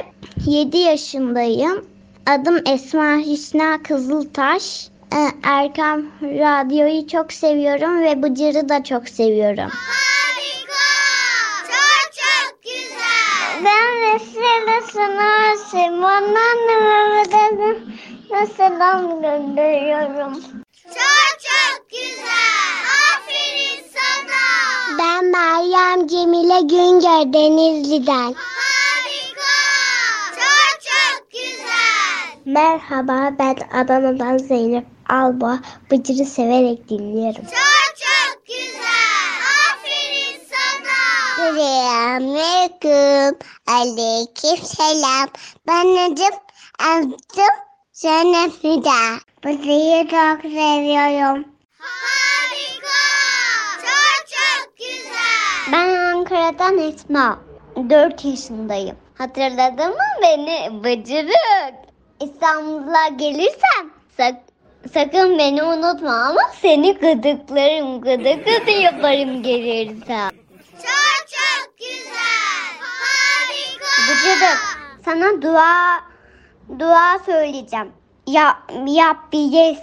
7 0.45 0.77
yaşındayım. 0.77 1.85
Adım 2.27 2.57
Esma 2.65 3.17
Hüsna 3.17 3.83
Kızıltaş. 3.83 4.94
Ee, 5.13 5.31
Erkam 5.43 6.01
Radyo'yu 6.21 7.07
çok 7.07 7.33
seviyorum 7.33 8.03
ve 8.03 8.23
Bıcır'ı 8.23 8.69
da 8.69 8.83
çok 8.83 9.09
seviyorum. 9.09 9.71
Harika. 9.71 10.85
Çok 11.67 12.13
çok 12.13 12.63
güzel. 12.63 13.65
Ben 13.65 14.13
Vesile 14.13 14.81
Sınır 14.91 15.55
Simon 15.69 16.35
anneme 16.35 16.95
nasıl 18.31 18.79
gönderiyorum. 19.21 20.33
Çok 20.83 21.39
çok 21.39 21.89
güzel. 21.89 22.75
Aferin 23.15 23.83
sana. 23.93 24.97
Ben 24.99 25.25
Meryem 25.25 26.07
Cemile 26.07 26.61
Güngör 26.61 27.33
Denizli'den. 27.33 28.35
Harika. 28.35 29.55
Çok 30.35 30.81
çok 30.81 31.31
güzel. 31.31 32.34
Merhaba 32.45 33.33
ben 33.39 33.55
Adana'dan 33.73 34.37
Zeynep 34.37 34.85
Alba. 35.09 35.59
Bıcır'ı 35.91 36.25
severek 36.25 36.89
dinliyorum. 36.89 37.43
Çok 37.43 37.95
çok 37.97 38.45
güzel. 38.47 39.35
Aferin 39.71 40.41
sana. 40.51 41.55
Selamünaleyküm. 41.57 43.39
Aleyküm 43.67 44.65
selam. 44.65 45.27
Ben 45.67 45.95
Necip 45.95 46.33
Abdüm 46.79 47.55
Zeynep 47.93 48.63
Nida. 48.63 49.19
Bıcır'ı 49.43 50.07
çok 50.07 50.41
seviyorum. 50.41 51.45
Harika. 51.79 53.01
Çok 53.81 54.27
çok 54.27 54.77
güzel. 54.77 55.71
Ben 55.71 55.95
Ankara'dan 55.95 56.77
Esma. 56.77 57.39
4 57.89 58.25
yaşındayım. 58.25 58.97
Hatırladın 59.17 59.89
mı 59.89 60.03
beni 60.21 60.83
bıcırık? 60.83 61.84
İstanbul'a 62.21 63.07
gelirsem 63.07 63.89
sak- 64.17 64.43
sakın 64.93 65.37
beni 65.39 65.63
unutma 65.63 66.13
ama 66.15 66.41
seni 66.61 66.93
gıdıklarım 66.93 68.01
gıdık 68.01 68.45
gıdı 68.45 68.71
yaparım 68.71 69.43
gelirsem. 69.43 70.29
Çok 70.71 71.27
çok 71.27 71.77
güzel. 71.77 72.75
Harika. 72.81 73.85
Bıcırık 74.09 74.59
sana 75.05 75.41
dua 75.41 76.01
dua 76.79 77.19
söyleyeceğim. 77.25 77.91
Ya 78.27 78.59
Rabbi 78.71 79.37
yes 79.37 79.79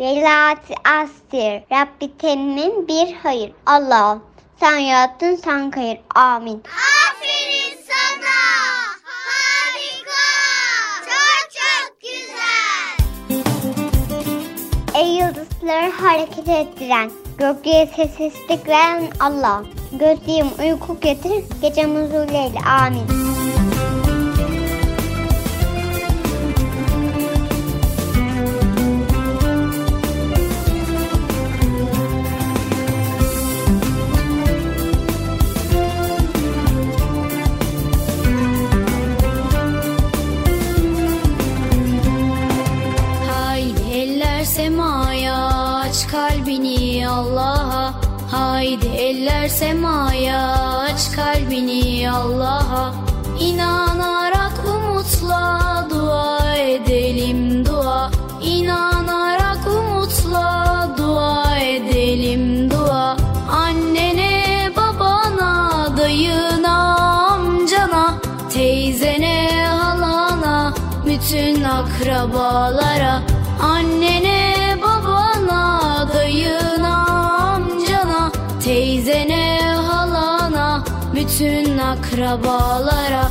velati 0.00 0.74
astir. 0.84 1.62
Rabbi 1.72 2.18
temmin 2.18 2.88
bir 2.88 3.14
hayır. 3.22 3.52
Allah'ım 3.66 4.24
sen 4.60 4.76
yarattın 4.76 5.36
sen 5.36 5.70
hayır. 5.74 6.00
Amin. 6.14 6.62
Aferin 7.10 7.78
sana. 7.88 8.35
Yıldızları 15.66 15.90
hareket 15.90 16.48
ettiren, 16.48 17.10
gökyüzü 17.38 17.86
sessizlik 17.96 18.68
veren 18.68 19.02
Allah. 19.20 19.62
Gözlüğüm 19.92 20.46
uyku 20.58 21.00
getir, 21.00 21.44
gecem 21.62 21.90
huzuruyla 21.90 22.60
amin. 22.82 23.35
Eller 49.46 49.54
semaya 49.54 50.40
aç 50.78 51.12
kalbini 51.16 52.10
Allah'a. 52.10 52.94
İnanarak 53.40 54.58
umutla 54.66 55.86
dua 55.90 56.56
edelim 56.56 57.66
dua. 57.66 58.10
İnanarak 58.42 59.66
umutla 59.66 60.88
dua 60.98 61.58
edelim 61.58 62.70
dua. 62.70 63.16
Annene 63.50 64.70
babana 64.76 65.86
dayına 65.96 66.96
amcana 67.26 68.14
Teyzene 68.54 69.66
halana 69.66 70.74
bütün 71.06 71.64
akrabalara. 71.64 73.22
Annene 73.62 74.15
akrabalara 82.26 83.30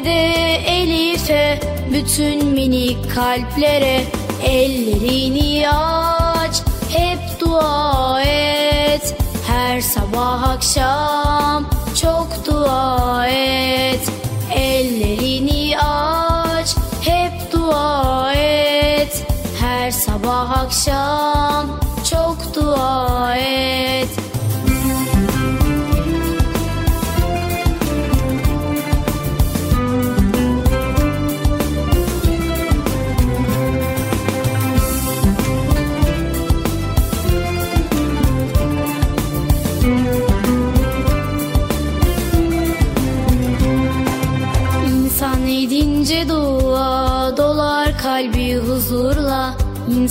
Ahmet'e, 0.00 0.62
Elif'e 0.66 1.60
bütün 1.92 2.46
minik 2.46 3.14
kalplere 3.14 4.04
Ellerini 4.44 5.68
aç, 5.68 6.62
hep 6.92 7.40
dua 7.40 8.22
et. 8.22 9.14
Her 9.46 9.80
sabah 9.80 10.42
akşam 10.42 11.70
çok 12.00 12.28
dua 12.46 13.26
et. 13.28 14.00
Ellerini 14.54 15.78
aç, 15.78 16.76
hep 17.02 17.52
dua 17.52 18.34
et. 18.34 19.26
Her 19.60 19.90
sabah 19.90 20.50
akşam 20.50 21.80
çok 22.10 22.54
dua 22.54 23.36
et 23.36 24.19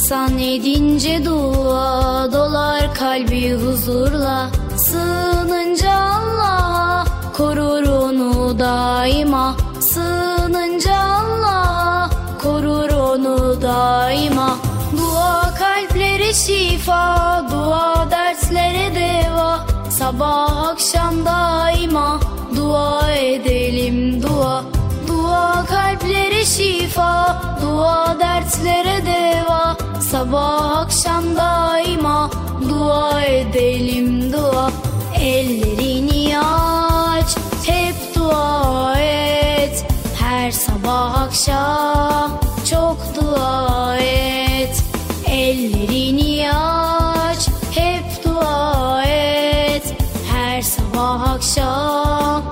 İnsan 0.10 0.39
edince 0.39 1.26
dua 1.26 2.32
dolar 2.32 2.93
kalbi 2.95 3.53
huzurla. 3.53 4.49
Sığınınca 4.78 5.91
Allah'a 5.93 7.05
korur 7.38 7.88
onu 7.88 8.60
daima. 8.60 9.55
Sığınınca 9.80 10.95
Allah'a 10.95 12.10
korur 12.41 12.89
onu 12.89 13.62
daima. 13.62 14.55
Dua 14.97 15.53
kalplere 15.60 16.34
şifa, 16.34 17.45
dua 17.51 18.07
derslere 18.12 18.95
deva. 18.95 19.66
Sabah 19.89 20.68
akşam 20.68 21.26
daima 21.26 22.20
dua 22.55 23.12
edelim 23.12 24.24
dua. 24.24 24.64
Dua 25.07 25.66
kalplere 25.66 26.45
şifa, 26.45 27.41
dua 27.62 28.20
dertlere 28.20 29.05
deva 29.05 29.88
Sabah 30.00 30.78
akşam 30.78 31.36
daima 31.36 32.30
dua 32.70 33.22
edelim 33.22 34.34
dua. 34.34 34.72
Ellerini 35.20 36.39
aç, 36.39 37.36
hep 37.66 37.95
dua 38.16 39.00
et. 39.00 39.86
Her 40.20 40.52
sabah 40.52 41.22
akşam 41.22 42.39
çok 42.70 42.97
dua 43.16 43.97
et. 43.97 44.84
Ellerini 45.28 46.52
aç, 46.52 47.47
hep 47.76 48.26
dua 48.26 49.04
et. 49.04 49.93
Her 50.32 50.62
sabah 50.62 51.30
akşam 51.30 52.49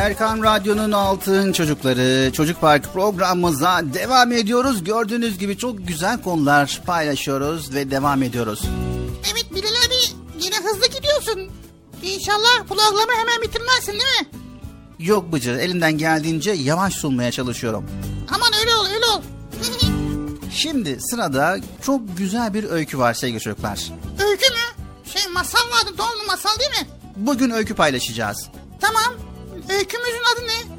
Erkan 0.00 0.42
Radyo'nun 0.42 0.92
altın 0.92 1.52
çocukları 1.52 2.32
Çocuk 2.32 2.60
Park 2.60 2.92
programımıza 2.92 3.80
devam 3.94 4.32
ediyoruz. 4.32 4.84
Gördüğünüz 4.84 5.38
gibi 5.38 5.58
çok 5.58 5.88
güzel 5.88 6.22
konular 6.22 6.80
paylaşıyoruz 6.86 7.74
ve 7.74 7.90
devam 7.90 8.22
ediyoruz. 8.22 8.62
Evet 9.32 9.46
Bilal 9.54 9.68
abi 9.68 10.18
yine 10.40 10.54
hızlı 10.56 10.86
gidiyorsun. 10.86 11.50
İnşallah 12.02 12.64
programı 12.68 13.12
hemen 13.18 13.42
bitirmezsin 13.42 13.92
değil 13.92 14.20
mi? 14.20 14.26
Yok 14.98 15.32
Bıcır 15.32 15.54
elimden 15.58 15.98
geldiğince 15.98 16.50
yavaş 16.50 16.94
sunmaya 16.94 17.32
çalışıyorum. 17.32 17.84
Aman 18.34 18.52
öyle 18.60 18.74
ol 18.74 18.86
öyle 18.86 19.06
ol. 19.06 19.22
Şimdi 20.52 20.98
sırada 21.00 21.56
çok 21.82 22.18
güzel 22.18 22.54
bir 22.54 22.64
öykü 22.64 22.98
var 22.98 23.14
sevgili 23.14 23.40
çocuklar. 23.40 23.80
Öykü 24.28 24.50
mü? 24.50 24.84
Şey 25.04 25.32
masal 25.32 25.70
vardı 25.70 25.98
doğumlu 25.98 26.26
masal 26.26 26.58
değil 26.58 26.70
mi? 26.70 26.88
Bugün 27.16 27.50
öykü 27.50 27.74
paylaşacağız. 27.74 28.48
Tamam. 28.80 29.29
Öykümüzün 29.70 30.22
adı 30.36 30.46
ne? 30.46 30.76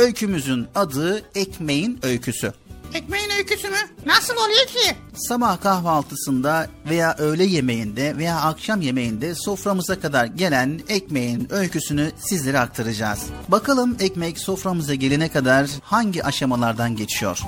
Öykümüzün 0.00 0.66
adı 0.74 1.22
Ekmeğin 1.34 1.98
Öyküsü. 2.02 2.52
Ekmeğin 2.94 3.30
öyküsü 3.30 3.68
mü? 3.68 3.76
Nasıl 4.06 4.34
oluyor 4.36 4.66
ki? 4.66 4.96
Sabah 5.14 5.60
kahvaltısında 5.60 6.68
veya 6.90 7.14
öğle 7.18 7.44
yemeğinde 7.44 8.16
veya 8.16 8.36
akşam 8.40 8.80
yemeğinde 8.80 9.34
soframıza 9.34 10.00
kadar 10.00 10.26
gelen 10.26 10.80
ekmeğin 10.88 11.48
öyküsünü 11.52 12.12
sizlere 12.18 12.58
aktaracağız. 12.58 13.20
Bakalım 13.48 13.96
ekmek 14.00 14.38
soframıza 14.38 14.94
gelene 14.94 15.28
kadar 15.28 15.66
hangi 15.82 16.24
aşamalardan 16.24 16.96
geçiyor? 16.96 17.38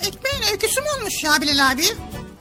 Ekmeğin 0.00 0.52
öyküsü 0.52 0.80
mü 0.80 0.86
olmuş 1.00 1.24
ya 1.24 1.32
Bilal 1.42 1.70
abi? 1.70 1.82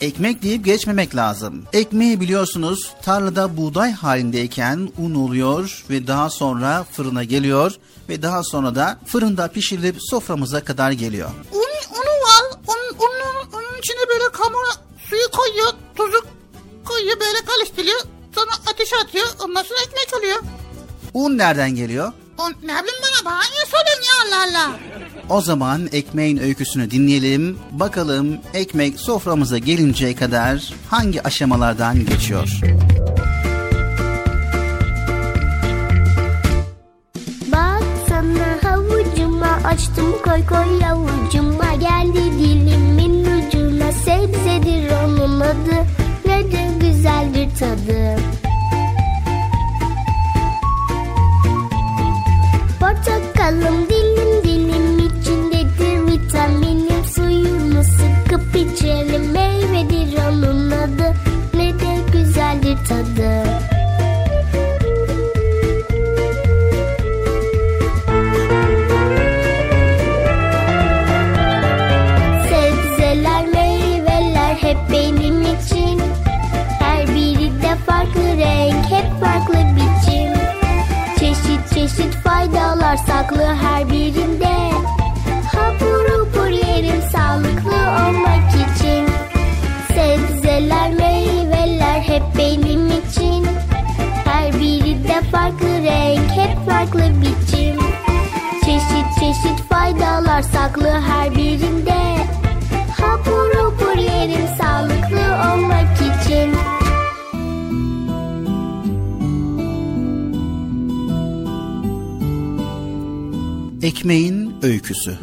Ekmek 0.03 0.43
deyip 0.43 0.65
geçmemek 0.65 1.15
lazım. 1.15 1.63
Ekmeği 1.73 2.19
biliyorsunuz 2.19 2.93
tarlada 3.01 3.57
buğday 3.57 3.91
halindeyken 3.91 4.89
un 4.97 5.15
oluyor 5.15 5.85
ve 5.89 6.07
daha 6.07 6.29
sonra 6.29 6.83
fırına 6.91 7.23
geliyor 7.23 7.71
ve 8.09 8.21
daha 8.21 8.43
sonra 8.43 8.75
da 8.75 8.99
fırında 9.05 9.47
pişirilip 9.47 9.95
soframıza 9.99 10.63
kadar 10.63 10.91
geliyor. 10.91 11.29
Un, 11.53 11.59
unu 11.95 12.13
var. 12.27 12.59
Un, 12.67 12.95
unun, 12.97 13.51
unun 13.53 13.79
içine 13.79 14.09
böyle 14.09 14.31
kamera 14.31 14.71
suyu 15.09 15.31
koyuyor. 15.31 15.71
Tuzu 15.95 16.25
koyuyor 16.85 17.19
böyle 17.19 17.45
karıştırıyor. 17.45 17.99
Sonra 18.35 18.51
ateşe 18.71 18.95
atıyor. 18.97 19.27
Ondan 19.43 19.63
sonra 19.63 19.79
ekmek 19.79 20.19
oluyor. 20.19 20.39
Un 21.13 21.37
nereden 21.37 21.75
geliyor? 21.75 22.13
O, 22.37 22.49
ne 22.49 22.53
bileyim 22.61 22.85
bana 23.03 23.25
bana 23.25 23.41
niye 23.51 23.65
soruyorsun 23.65 24.03
ya 24.03 24.37
Allah 24.37 24.43
Allah. 24.49 24.75
O 25.29 25.41
zaman 25.41 25.89
ekmeğin 25.91 26.37
öyküsünü 26.37 26.91
dinleyelim. 26.91 27.59
Bakalım 27.71 28.37
ekmek 28.53 28.99
soframıza 28.99 29.57
gelinceye 29.57 30.15
kadar 30.15 30.73
hangi 30.89 31.23
aşamalardan 31.23 32.05
geçiyor? 32.05 32.59
Baksana 37.51 38.57
havucuma 38.63 39.59
açtım 39.65 40.11
koy 40.23 40.45
koy 40.45 40.81
yavucuma 40.81 41.73
geldi 41.75 42.23
dilimin 42.39 43.25
ucuna 43.25 43.91
sebzedir 43.91 44.91
onun 45.03 45.39
adı 45.39 45.85
ne 46.25 46.51
de 46.51 46.67
güzeldir 46.79 47.49
tadı. 47.59 48.19
Portakalım 53.43 53.89
dilim 53.89 54.43
dilim 54.43 54.99
içindedir 54.99 56.07
vitaminim. 56.07 57.05
Suyunu 57.15 57.83
sıkıp 57.83 58.55
içelim 58.55 59.31
meyvedir 59.31 60.17
onun 60.29 60.71
adı. 60.71 61.13
Ne 61.53 61.73
de 61.79 62.11
güzeldir 62.13 62.77
tadı. 62.89 63.43
Sebzeler, 72.49 73.45
meyveler 73.47 74.55
hep 74.55 74.77
benim 74.91 75.41
için. 75.41 76.01
Her 76.79 77.07
biri 77.07 77.61
de 77.61 77.75
farklı 77.85 78.37
renk, 78.37 78.85
hep 78.85 79.21
farklı 79.21 79.55
biçim. 79.75 80.33
Çeşit 81.19 81.73
çeşit 81.73 82.13
faydalar 82.13 82.97
saklı 83.23 83.43
her 83.43 83.89
birinde. 83.89 84.71
Hapur 85.55 86.05
hapur 86.09 86.49
yerim 86.49 87.01
sağlıklı 87.11 87.75
olmak 87.75 88.49
için. 88.49 89.07
Sebzeler, 89.87 90.93
meyveler 90.93 92.01
hep 92.01 92.23
benim 92.37 92.87
için. 92.87 93.47
Her 94.25 94.53
biri 94.53 95.03
de 95.03 95.21
farklı 95.31 95.83
renk, 95.83 96.31
hep 96.31 96.69
farklı 96.69 97.01
biçim. 97.21 97.79
Çeşit 98.65 99.19
çeşit 99.19 99.69
faydalar 99.69 100.41
saklı 100.41 100.89
her 100.89 101.35
birinde 101.35 102.12
Ekmeğin 113.93 114.55
öyküsü. 114.63 115.17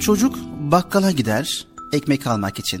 Çocuk 0.00 0.38
bakkala 0.60 1.10
gider 1.10 1.66
ekmek 1.92 2.26
almak 2.26 2.58
için. 2.58 2.80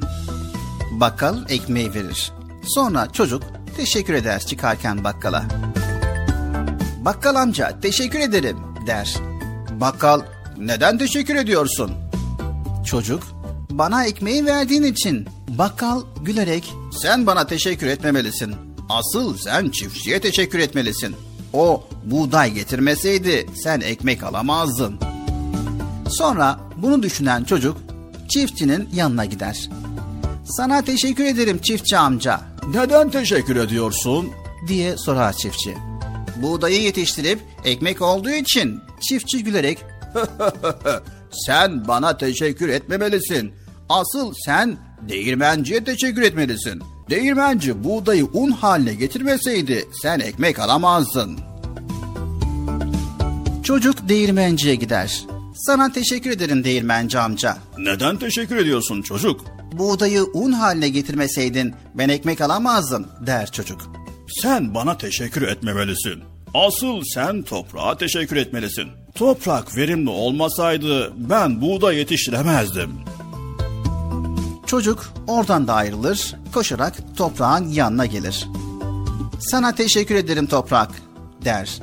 Bakkal 0.92 1.36
ekmeği 1.48 1.94
verir. 1.94 2.32
Sonra 2.66 3.12
çocuk 3.12 3.42
teşekkür 3.76 4.14
eder 4.14 4.40
çıkarken 4.40 5.04
bakkala. 5.04 5.44
Bakkal 7.04 7.34
amca 7.34 7.80
teşekkür 7.80 8.18
ederim 8.20 8.56
der. 8.86 9.14
Bakkal 9.80 10.20
neden 10.58 10.98
teşekkür 10.98 11.34
ediyorsun? 11.34 11.92
Çocuk 12.86 13.22
bana 13.70 14.04
ekmeği 14.04 14.46
verdiğin 14.46 14.82
için. 14.82 15.28
Bakkal 15.48 16.02
gülerek 16.22 16.74
sen 17.02 17.26
bana 17.26 17.46
teşekkür 17.46 17.86
etmemelisin. 17.86 18.54
Asıl 18.88 19.36
sen 19.36 19.70
çiftçiye 19.70 20.20
teşekkür 20.20 20.58
etmelisin. 20.58 21.16
O 21.52 21.84
buğday 22.04 22.52
getirmeseydi 22.52 23.46
sen 23.64 23.80
ekmek 23.80 24.22
alamazdın. 24.22 24.98
Sonra 26.08 26.60
bunu 26.76 27.02
düşünen 27.02 27.44
çocuk 27.44 27.76
çiftçinin 28.28 28.88
yanına 28.94 29.24
gider. 29.24 29.68
Sana 30.44 30.82
teşekkür 30.82 31.24
ederim 31.24 31.58
çiftçi 31.58 31.98
amca 31.98 32.40
Neden 32.74 33.10
teşekkür 33.10 33.56
ediyorsun? 33.56 34.30
diye 34.68 34.96
sorar 34.96 35.32
çiftçi. 35.32 35.74
Buğdayı 36.42 36.82
yetiştirip 36.82 37.40
ekmek 37.64 38.02
olduğu 38.02 38.30
için 38.30 38.80
çiftçi 39.08 39.44
gülerek 39.44 39.78
Sen 41.46 41.88
bana 41.88 42.16
teşekkür 42.16 42.68
etmemelisin. 42.68 43.52
Asıl 43.88 44.34
sen 44.44 44.76
değirmenciye 45.08 45.84
teşekkür 45.84 46.22
etmelisin. 46.22 46.82
Değirmenci 47.10 47.84
buğdayı 47.84 48.26
un 48.32 48.50
haline 48.50 48.94
getirmeseydi 48.94 49.88
sen 50.02 50.20
ekmek 50.20 50.58
alamazdın. 50.58 51.38
Çocuk 53.64 54.08
değirmenciye 54.08 54.74
gider. 54.74 55.22
Sana 55.54 55.92
teşekkür 55.92 56.30
ederim 56.30 56.64
değirmenci 56.64 57.18
amca. 57.18 57.56
Neden 57.78 58.16
teşekkür 58.16 58.56
ediyorsun 58.56 59.02
çocuk? 59.02 59.44
Buğdayı 59.72 60.24
un 60.34 60.52
haline 60.52 60.88
getirmeseydin 60.88 61.74
ben 61.94 62.08
ekmek 62.08 62.40
alamazdım 62.40 63.06
der 63.26 63.52
çocuk. 63.52 63.80
Sen 64.42 64.74
bana 64.74 64.98
teşekkür 64.98 65.42
etmemelisin. 65.42 66.22
Asıl 66.54 67.02
sen 67.14 67.42
toprağa 67.42 67.96
teşekkür 67.96 68.36
etmelisin. 68.36 68.88
Toprak 69.14 69.76
verimli 69.76 70.10
olmasaydı 70.10 71.12
ben 71.16 71.60
buğday 71.60 71.96
yetiştiremezdim. 71.96 72.90
Çocuk 74.68 75.12
oradan 75.26 75.68
da 75.68 75.74
ayrılır, 75.74 76.34
koşarak 76.54 77.16
toprağın 77.16 77.68
yanına 77.68 78.06
gelir. 78.06 78.48
Sana 79.40 79.74
teşekkür 79.74 80.14
ederim 80.14 80.46
toprak 80.46 80.90
der. 81.44 81.80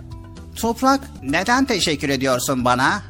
Toprak 0.56 1.02
neden 1.24 1.66
teşekkür 1.66 2.10
ediyorsun 2.10 2.66
bana 2.66 3.02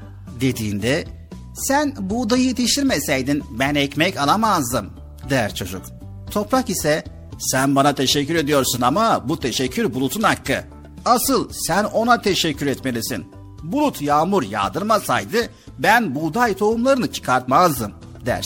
dediğinde 0.41 1.07
sen 1.53 1.93
buğdayı 1.99 2.43
yetiştirmeseydin 2.43 3.43
ben 3.59 3.75
ekmek 3.75 4.17
alamazdım 4.17 4.89
der 5.29 5.55
çocuk. 5.55 5.85
Toprak 6.31 6.69
ise 6.69 7.03
sen 7.39 7.75
bana 7.75 7.95
teşekkür 7.95 8.35
ediyorsun 8.35 8.81
ama 8.81 9.29
bu 9.29 9.39
teşekkür 9.39 9.93
bulutun 9.93 10.21
hakkı. 10.21 10.63
Asıl 11.05 11.49
sen 11.51 11.83
ona 11.83 12.21
teşekkür 12.21 12.67
etmelisin. 12.67 13.25
Bulut 13.63 14.01
yağmur 14.01 14.43
yağdırmasaydı 14.43 15.49
ben 15.79 16.15
buğday 16.15 16.53
tohumlarını 16.57 17.11
çıkartmazdım 17.11 17.91
der. 18.25 18.45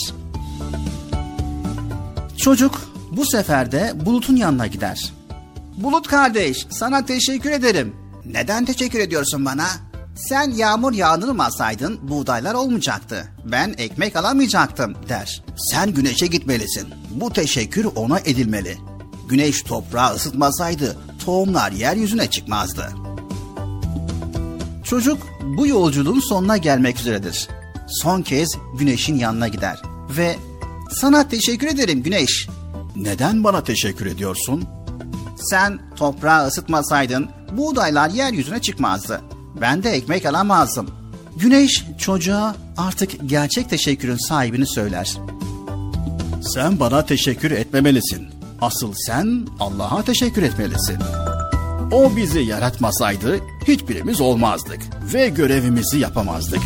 Çocuk 2.40 2.82
bu 3.12 3.26
sefer 3.26 3.72
de 3.72 3.94
Bulut'un 4.06 4.36
yanına 4.36 4.68
gider. 4.68 5.14
Bulut 5.78 6.08
kardeş 6.08 6.68
sana 6.70 7.06
teşekkür 7.06 7.52
ederim. 7.52 7.96
Neden 8.26 8.66
teşekkür 8.66 9.00
ediyorsun 9.00 9.46
bana? 9.46 9.68
Sen 10.16 10.52
yağmur 10.52 10.94
yağdırmasaydın 10.94 12.10
buğdaylar 12.10 12.54
olmayacaktı. 12.54 13.28
Ben 13.46 13.76
ekmek 13.78 14.16
alamayacaktım 14.16 14.96
der. 15.10 15.44
Sen 15.58 15.94
güneşe 15.94 16.28
gitmelisin. 16.28 16.88
Bu 17.12 17.34
teşekkür 17.34 17.86
ona 17.96 18.20
edilmeli. 18.20 18.78
Güneş 19.30 19.64
toprağı 19.64 20.16
ısıtmasaydı 20.16 20.98
tohumlar 21.26 21.72
yeryüzüne 21.72 22.30
çıkmazdı. 22.30 22.90
Çocuk 24.84 25.18
bu 25.58 25.68
yolculuğun 25.68 26.20
sonuna 26.20 26.58
gelmek 26.58 27.00
üzeredir. 27.00 27.48
Son 27.88 28.22
kez 28.22 28.58
güneşin 28.80 29.16
yanına 29.16 29.48
gider 29.48 29.82
ve 30.18 30.36
sana 30.90 31.28
teşekkür 31.28 31.68
ederim 31.68 32.04
güneş. 32.04 32.48
Neden 32.96 33.44
bana 33.44 33.64
teşekkür 33.64 34.06
ediyorsun? 34.06 34.64
Sen 35.38 35.80
toprağı 35.96 36.48
ısıtmasaydın 36.48 37.30
buğdaylar 37.52 38.10
yeryüzüne 38.10 38.62
çıkmazdı. 38.62 39.22
Ben 39.62 39.84
de 39.84 39.90
ekmek 39.90 40.26
alamazdım. 40.26 40.90
Güneş 41.36 41.86
çocuğa 41.98 42.56
artık 42.78 43.30
gerçek 43.30 43.70
teşekkürün 43.70 44.28
sahibini 44.28 44.68
söyler. 44.68 45.18
Sen 46.42 46.80
bana 46.80 47.06
teşekkür 47.06 47.52
etmemelisin. 47.52 48.28
Asıl 48.62 48.94
sen 48.96 49.48
Allah'a 49.60 50.04
teşekkür 50.04 50.44
etmelisin. 50.44 50.98
O 51.92 52.16
bizi 52.16 52.40
yaratmasaydı 52.40 53.40
hiçbirimiz 53.68 54.22
olmazdık 54.22 54.80
ve 55.14 55.30
görevimizi 55.30 56.00
yapamazdık. 56.00 56.62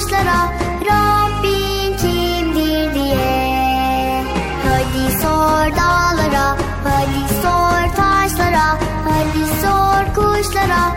Kuşlara, 0.00 0.52
Rabbin 0.86 1.96
kimdir 1.96 2.94
diye. 2.94 4.24
Hadi 4.64 5.12
sor 5.22 5.76
dağlara, 5.76 6.56
hadi 6.84 7.34
sor 7.42 7.96
taşlara, 7.96 8.78
hadi 9.04 9.44
sor 9.62 10.14
kuşlara, 10.14 10.96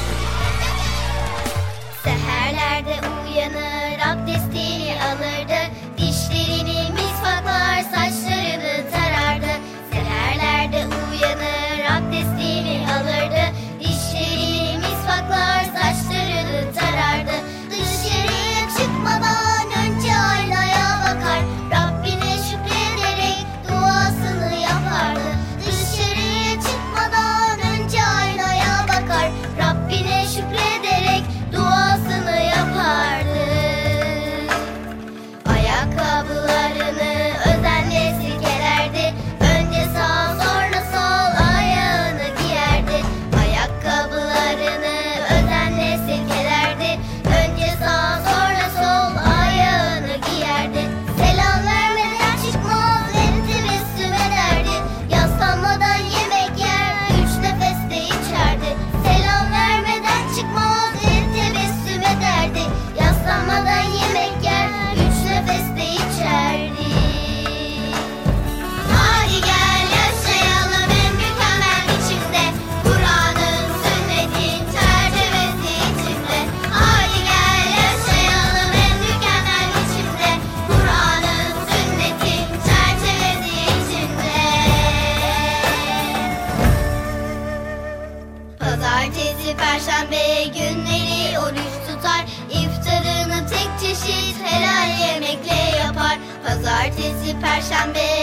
Perşembe. 97.41 98.20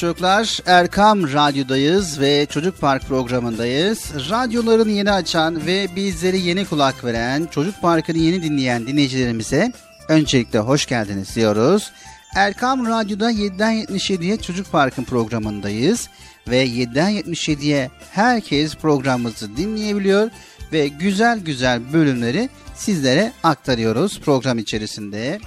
Çocuklar 0.00 0.58
Erkam 0.66 1.22
Radyo'dayız 1.22 2.20
ve 2.20 2.46
Çocuk 2.46 2.80
Park 2.80 3.02
programındayız. 3.08 4.30
Radyolarını 4.30 4.90
yeni 4.90 5.12
açan 5.12 5.66
ve 5.66 5.96
bizleri 5.96 6.40
yeni 6.40 6.64
kulak 6.64 7.04
veren, 7.04 7.48
Çocuk 7.50 7.82
Parkı'nı 7.82 8.18
yeni 8.18 8.42
dinleyen 8.42 8.86
dinleyicilerimize 8.86 9.72
öncelikle 10.08 10.58
hoş 10.58 10.86
geldiniz 10.86 11.36
diyoruz. 11.36 11.92
Erkam 12.34 12.86
Radyo'da 12.86 13.32
7'den 13.32 13.84
77'ye 13.84 14.36
Çocuk 14.36 14.72
Park'ın 14.72 15.04
programındayız 15.04 16.08
ve 16.48 16.66
7'den 16.66 17.12
77'ye 17.12 17.90
herkes 18.10 18.74
programımızı 18.74 19.56
dinleyebiliyor 19.56 20.30
ve 20.72 20.88
güzel 20.88 21.38
güzel 21.38 21.92
bölümleri 21.92 22.48
sizlere 22.74 23.32
aktarıyoruz 23.42 24.20
program 24.20 24.58
içerisinde. 24.58 25.40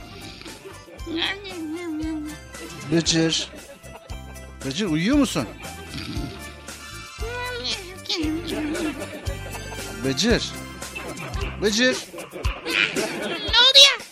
Bıcır. 2.92 3.53
Bıcır 4.66 4.88
uyuyor 4.88 5.18
musun? 5.18 5.48
Bıcır. 10.06 10.52
Bıcır. 11.62 11.98
Ne 13.26 13.60
oldu 13.60 13.80
ya? 13.86 14.04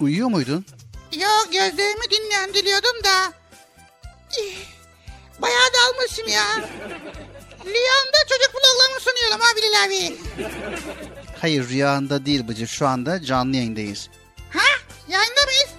Uyuyor 0.00 0.28
muydun? 0.28 0.64
Yok 1.12 1.48
gözlerimi 1.52 2.10
dinlendiriyordum 2.10 3.04
da. 3.04 3.32
Bayağı 5.42 5.68
dalmışım 5.74 6.28
ya. 6.28 6.44
Rüyamda 7.64 8.18
çocuk 8.28 8.54
vloglarını 8.54 9.00
sunuyorum 9.00 9.40
ha 9.40 9.56
Bilal 9.56 9.86
abi. 9.86 10.16
Hayır 11.40 11.68
rüyanda 11.68 12.26
değil 12.26 12.48
Bıcır. 12.48 12.66
Şu 12.66 12.86
anda 12.86 13.22
canlı 13.22 13.56
yayındayız. 13.56 14.08
Yayında 15.08 15.40
mıyız? 15.44 15.70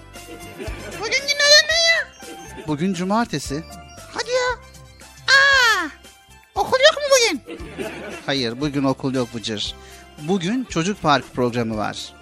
Bugün 1.00 1.20
günlerden 1.20 1.66
ne 1.68 1.74
ya? 1.90 2.08
Bugün 2.66 2.94
cumartesi. 2.94 3.64
Hadi 4.14 4.30
ya. 4.30 4.50
Aa, 5.28 5.88
okul 6.54 6.78
yok 6.80 6.96
mu 6.96 7.02
bugün? 7.16 7.60
Hayır 8.26 8.60
bugün 8.60 8.84
okul 8.84 9.14
yok 9.14 9.34
Bıcır. 9.34 9.74
Bugün 10.18 10.64
çocuk 10.64 11.02
park 11.02 11.34
programı 11.34 11.76
var. 11.76 12.12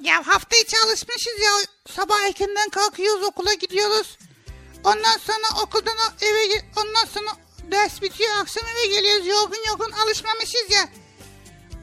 Ya 0.00 0.26
hafta 0.26 0.56
içi 0.56 0.76
alışmışız 0.78 1.40
ya. 1.40 1.50
Sabah 1.94 2.20
erkenden 2.20 2.68
kalkıyoruz 2.68 3.22
okula 3.24 3.54
gidiyoruz. 3.54 4.18
Ondan 4.84 5.18
sonra 5.18 5.62
okuldan 5.62 5.96
eve 6.20 6.62
ondan 6.76 7.04
sonra 7.14 7.30
ders 7.70 8.02
bitiyor 8.02 8.30
akşam 8.40 8.64
eve 8.66 8.86
geliyoruz 8.86 9.26
yorgun 9.26 9.58
yorgun 9.68 9.92
alışmamışız 9.92 10.70
ya. 10.70 10.88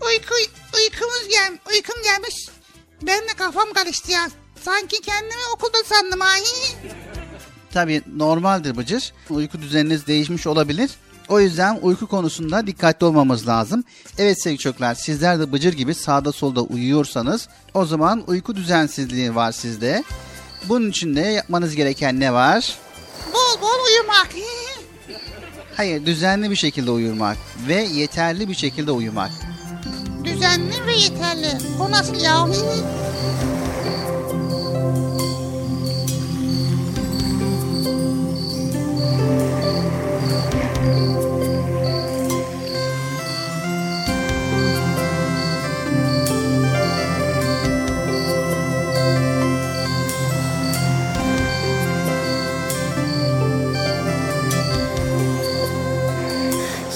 Uyku 0.02 0.34
uykumuz 0.76 1.28
gel 1.30 1.58
uykum 1.76 1.96
gelmiş. 2.04 2.50
Ben 3.02 3.22
de 3.22 3.34
kafam 3.38 3.74
karıştı 3.74 4.12
ya. 4.12 4.30
Sanki 4.62 5.02
kendimi 5.02 5.42
okulda 5.56 5.78
sandım 5.86 6.20
ha. 6.20 6.30
Tabii 7.74 8.02
normaldir 8.16 8.78
Bıcır. 8.78 9.14
Uyku 9.30 9.62
düzeniniz 9.62 10.08
değişmiş 10.08 10.48
olabilir. 10.48 10.92
O 11.30 11.40
yüzden 11.40 11.80
uyku 11.82 12.08
konusunda 12.08 12.68
dikkatli 12.68 13.06
olmamız 13.06 13.48
lazım. 13.48 13.84
Evet 14.18 14.42
sevgili 14.44 14.60
çocuklar 14.60 14.96
sizler 14.96 15.40
de 15.40 15.52
Bıcır 15.52 15.74
gibi 15.74 15.96
sağda 15.96 16.32
solda 16.32 16.62
uyuyorsanız 16.62 17.50
o 17.74 17.86
zaman 17.86 18.24
uyku 18.28 18.56
düzensizliği 18.56 19.36
var 19.36 19.52
sizde. 19.52 20.04
Bunun 20.66 20.90
için 20.90 21.16
de 21.16 21.20
yapmanız 21.22 21.76
gereken 21.76 22.20
ne 22.20 22.34
var? 22.34 22.78
Bol 23.34 23.62
bol 23.62 23.86
uyumak. 23.88 24.28
Hayır 25.78 26.06
düzenli 26.06 26.52
bir 26.52 26.56
şekilde 26.56 26.92
uyumak 26.92 27.38
ve 27.68 27.76
yeterli 27.76 28.50
bir 28.50 28.56
şekilde 28.56 28.92
uyumak. 28.92 29.32
Düzenli 30.28 30.86
ve 30.88 30.94
yeterli. 30.94 31.58
O 31.82 31.92
nasıl 31.92 32.16
ya? 32.16 32.48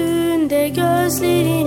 Gökyüzünde 0.00 0.68
gözlerini 0.68 1.59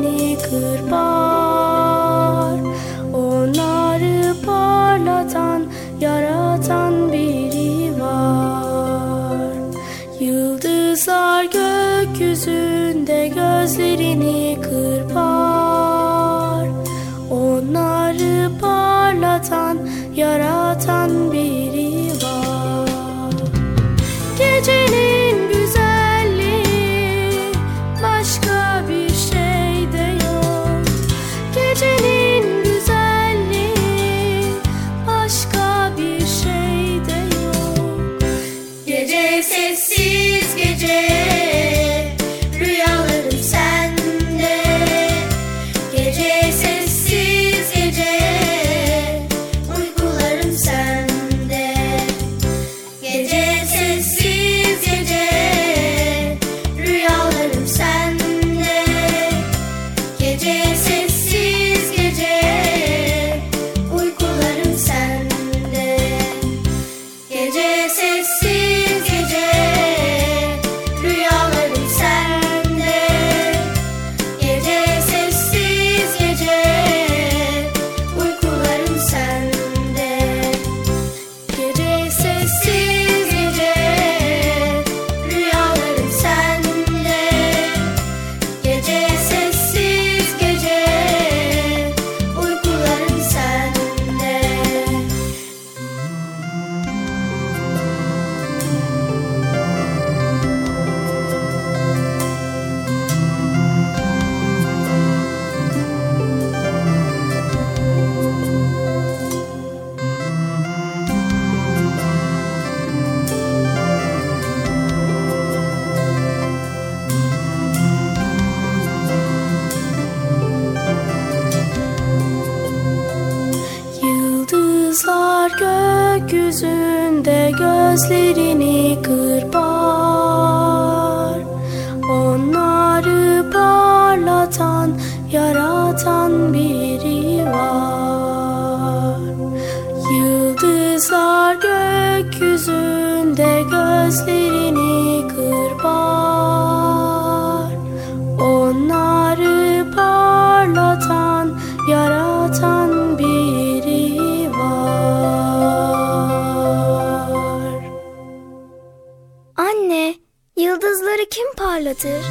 parlatır? 161.94 162.26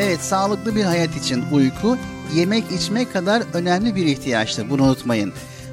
Evet 0.00 0.20
sağlıklı 0.20 0.76
bir 0.76 0.84
hayat 0.84 1.16
için 1.16 1.44
uyku 1.52 1.98
yemek 2.34 2.64
içmek 2.72 3.12
kadar 3.12 3.42
önemli 3.52 3.96
bir 3.96 4.06
ihtiyaçtır. 4.06 4.70
Bunu 4.70 4.82
unutmayın. 4.82 5.32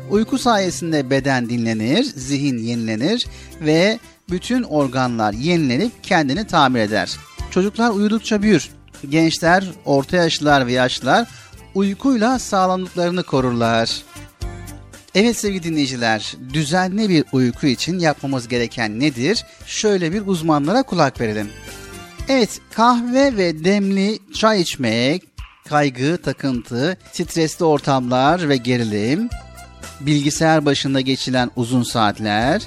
Uyku 0.10 0.38
sayesinde 0.38 1.10
beden 1.10 1.50
dinlenir, 1.50 2.04
zihin 2.04 2.58
yenilenir 2.58 3.28
ve 3.62 4.00
bütün 4.30 4.64
organlar 4.64 5.34
yenilenip 5.34 6.04
kendini 6.04 6.48
tamir 6.48 6.80
eder. 6.80 7.18
Çocuklar 7.52 7.90
uyudukça 7.90 8.42
büyür. 8.42 8.70
Gençler, 9.10 9.64
orta 9.86 10.18
yaşlılar 10.18 10.68
ve 10.68 10.72
yaşlılar 10.72 11.28
uykuyla 11.76 12.40
sağlamlıklarını 12.40 13.24
korurlar. 13.24 14.04
Evet 15.20 15.38
sevgili 15.38 15.64
dinleyiciler, 15.64 16.34
düzenli 16.54 17.10
bir 17.10 17.24
uyku 17.32 17.68
için 17.68 18.00
yapmamız 18.00 18.48
gereken 18.48 19.00
nedir? 19.00 19.46
Şöyle 19.66 20.14
bir 20.14 20.28
uzmanlara 20.28 20.84
kulak 20.84 21.22
verelim. 21.22 21.50
Evet, 22.30 22.60
kahve 22.74 23.38
ve 23.38 23.64
demli 23.64 24.20
çay 24.34 24.62
içmek, 24.62 25.24
kaygı, 25.70 26.18
takıntı, 26.18 26.98
stresli 27.12 27.66
ortamlar 27.66 28.50
ve 28.50 28.58
gerilim, 28.58 29.30
bilgisayar 30.00 30.66
başında 30.66 31.02
geçilen 31.02 31.52
uzun 31.56 31.84
saatler 31.84 32.62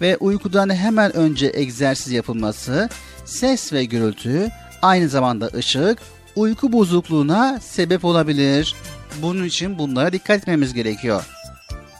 ve 0.00 0.16
uykudan 0.16 0.74
hemen 0.74 1.16
önce 1.16 1.52
egzersiz 1.54 2.12
yapılması, 2.12 2.88
ses 3.24 3.72
ve 3.72 3.84
gürültü, 3.84 4.48
aynı 4.82 5.08
zamanda 5.08 5.46
ışık, 5.46 5.98
uyku 6.36 6.72
bozukluğuna 6.72 7.60
sebep 7.60 8.04
olabilir. 8.04 8.74
Bunun 9.22 9.44
için 9.44 9.78
bunlara 9.78 10.12
dikkat 10.12 10.38
etmemiz 10.38 10.74
gerekiyor. 10.74 11.24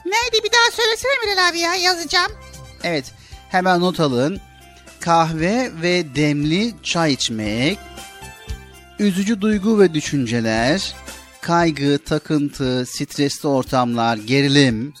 Neydi 0.05 0.43
bir 0.43 0.51
daha 0.51 0.71
söylesene 0.71 1.11
Bilal 1.23 1.49
abi 1.49 1.59
ya 1.59 1.75
yazacağım. 1.75 2.31
Evet 2.83 3.05
hemen 3.49 3.81
not 3.81 3.99
alın. 3.99 4.39
Kahve 4.99 5.71
ve 5.81 6.15
demli 6.15 6.73
çay 6.83 7.13
içmek, 7.13 7.79
üzücü 8.99 9.41
duygu 9.41 9.79
ve 9.79 9.93
düşünceler, 9.93 10.95
kaygı, 11.41 11.99
takıntı, 12.05 12.85
stresli 12.85 13.49
ortamlar, 13.49 14.17
gerilim 14.17 14.93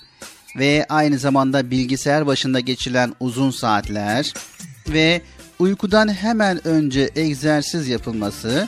ve 0.59 0.85
aynı 0.89 1.19
zamanda 1.19 1.71
bilgisayar 1.71 2.27
başında 2.27 2.59
geçilen 2.59 3.13
uzun 3.19 3.51
saatler 3.51 4.33
ve 4.87 5.21
uykudan 5.59 6.13
hemen 6.13 6.67
önce 6.67 7.09
egzersiz 7.15 7.87
yapılması 7.87 8.67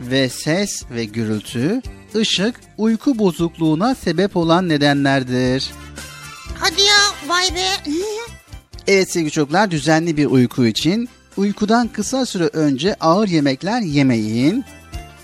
ve 0.00 0.28
ses 0.28 0.82
ve 0.90 1.04
gürültü, 1.04 1.82
ışık 2.14 2.60
uyku 2.78 3.18
bozukluğuna 3.18 3.94
sebep 3.94 4.36
olan 4.36 4.68
nedenlerdir. 4.68 5.70
Hadi 6.58 6.82
ya 6.82 7.28
vay 7.28 7.54
be. 7.54 7.90
Evet 8.86 9.12
sevgili 9.12 9.30
çocuklar 9.30 9.70
düzenli 9.70 10.16
bir 10.16 10.26
uyku 10.26 10.66
için 10.66 11.08
uykudan 11.36 11.88
kısa 11.88 12.26
süre 12.26 12.50
önce 12.52 12.94
ağır 13.00 13.28
yemekler 13.28 13.80
yemeyin. 13.80 14.64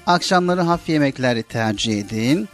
Akşamları 0.06 0.60
hafif 0.60 0.88
yemekleri 0.88 1.42
tercih 1.42 1.98
edin. 1.98 2.48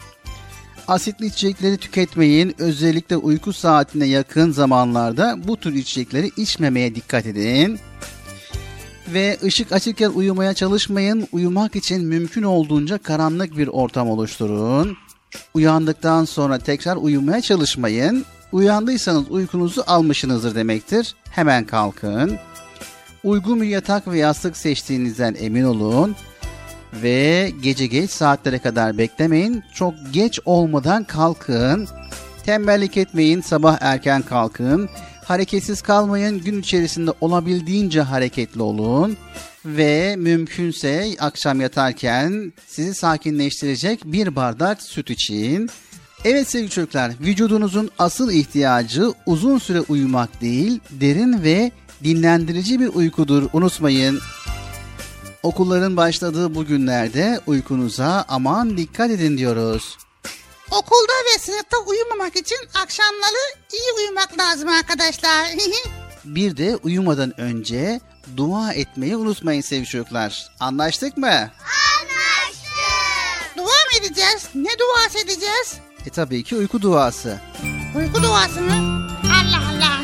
Asitli 0.88 1.26
içecekleri 1.26 1.76
tüketmeyin. 1.76 2.54
Özellikle 2.58 3.16
uyku 3.16 3.52
saatine 3.52 4.06
yakın 4.06 4.52
zamanlarda 4.52 5.36
bu 5.48 5.56
tür 5.56 5.74
içecekleri 5.74 6.30
içmemeye 6.36 6.94
dikkat 6.94 7.26
edin. 7.26 7.78
Ve 9.08 9.38
ışık 9.44 9.72
açıkken 9.72 10.10
uyumaya 10.10 10.54
çalışmayın. 10.54 11.28
Uyumak 11.32 11.76
için 11.76 12.04
mümkün 12.04 12.42
olduğunca 12.42 12.98
karanlık 12.98 13.56
bir 13.56 13.68
ortam 13.68 14.10
oluşturun. 14.10 14.96
Uyandıktan 15.54 16.24
sonra 16.24 16.58
tekrar 16.58 16.96
uyumaya 16.96 17.40
çalışmayın. 17.40 18.24
Uyandıysanız 18.52 19.30
uykunuzu 19.30 19.84
almışsınızdır 19.86 20.54
demektir. 20.54 21.14
Hemen 21.30 21.64
kalkın. 21.64 22.38
Uygun 23.24 23.60
bir 23.60 23.66
yatak 23.66 24.08
ve 24.08 24.18
yastık 24.18 24.56
seçtiğinizden 24.56 25.36
emin 25.40 25.64
olun. 25.64 26.16
Ve 27.02 27.52
gece 27.62 27.86
geç 27.86 28.10
saatlere 28.10 28.58
kadar 28.58 28.98
beklemeyin. 28.98 29.62
Çok 29.74 29.94
geç 30.12 30.40
olmadan 30.44 31.04
kalkın. 31.04 31.88
Tembellik 32.44 32.96
etmeyin, 32.96 33.40
sabah 33.40 33.78
erken 33.80 34.22
kalkın. 34.22 34.88
Hareketsiz 35.24 35.82
kalmayın, 35.82 36.40
gün 36.40 36.60
içerisinde 36.60 37.10
olabildiğince 37.20 38.00
hareketli 38.00 38.62
olun. 38.62 39.16
Ve 39.64 40.16
mümkünse 40.16 41.16
akşam 41.20 41.60
yatarken 41.60 42.52
sizi 42.66 42.94
sakinleştirecek 42.94 44.00
bir 44.04 44.36
bardak 44.36 44.82
süt 44.82 45.10
için. 45.10 45.70
Evet 46.24 46.50
sevgili 46.50 46.70
çocuklar, 46.70 47.12
vücudunuzun 47.20 47.90
asıl 47.98 48.30
ihtiyacı 48.32 49.12
uzun 49.26 49.58
süre 49.58 49.80
uyumak 49.80 50.40
değil, 50.40 50.80
derin 50.90 51.42
ve 51.42 51.70
dinlendirici 52.04 52.80
bir 52.80 52.88
uykudur. 52.88 53.48
Unutmayın. 53.52 54.20
Okulların 55.42 55.96
başladığı 55.96 56.54
bu 56.54 56.66
günlerde 56.66 57.40
uykunuza 57.46 58.24
aman 58.28 58.76
dikkat 58.76 59.10
edin 59.10 59.38
diyoruz. 59.38 59.96
Okulda 60.70 61.12
ve 61.34 61.38
sınıfta 61.38 61.76
uyumamak 61.78 62.36
için 62.36 62.58
akşamları 62.74 63.54
iyi 63.72 63.92
uyumak 63.98 64.38
lazım 64.38 64.68
arkadaşlar. 64.68 65.46
Bir 66.24 66.56
de 66.56 66.76
uyumadan 66.76 67.40
önce 67.40 68.00
dua 68.36 68.72
etmeyi 68.72 69.16
unutmayın 69.16 69.60
sevgili 69.60 69.86
çocuklar. 69.88 70.48
Anlaştık 70.60 71.16
mı? 71.16 71.26
Anlaştık. 71.26 73.56
Dua 73.56 73.64
mı 73.64 73.98
edeceğiz? 74.00 74.48
Ne 74.54 74.70
duası 74.78 75.18
edeceğiz? 75.18 75.74
E 76.06 76.10
tabii 76.10 76.44
ki 76.44 76.56
uyku 76.56 76.82
duası. 76.82 77.40
Uyku 77.96 78.22
duası 78.22 78.60
mı? 78.60 79.08
Allah 79.24 79.62
Allah. 79.70 80.02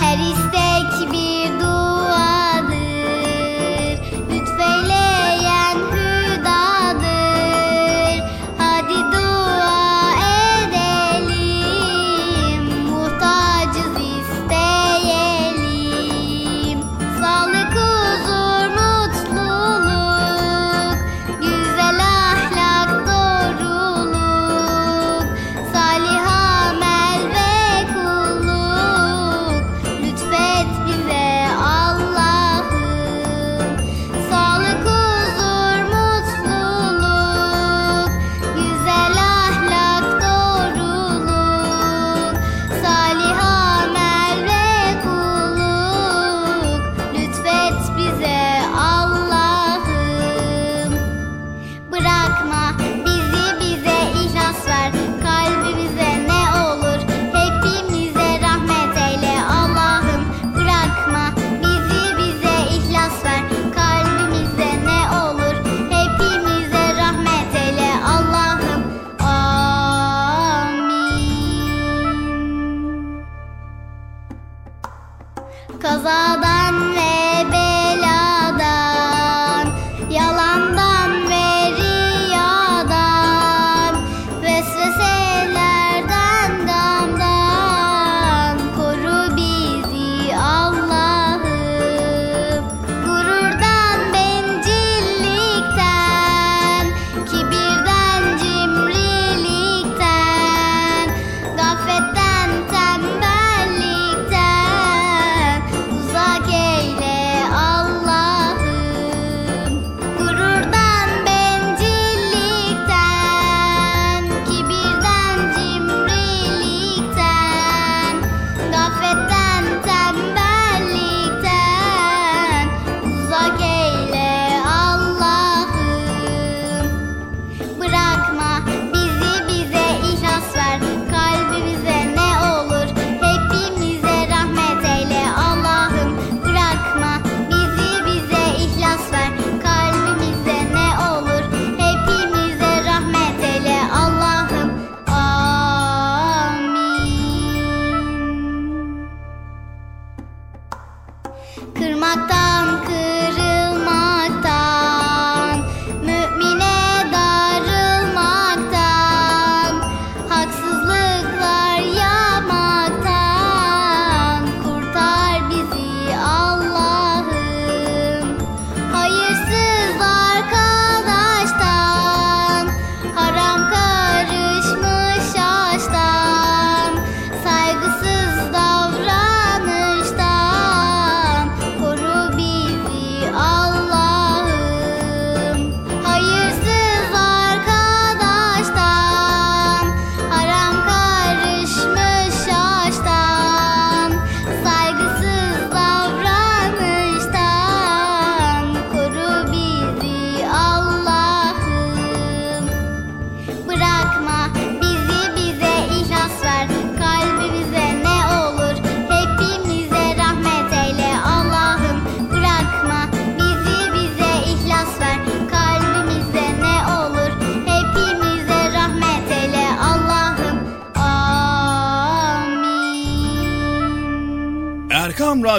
Her 0.00 0.18
istek 0.18 0.59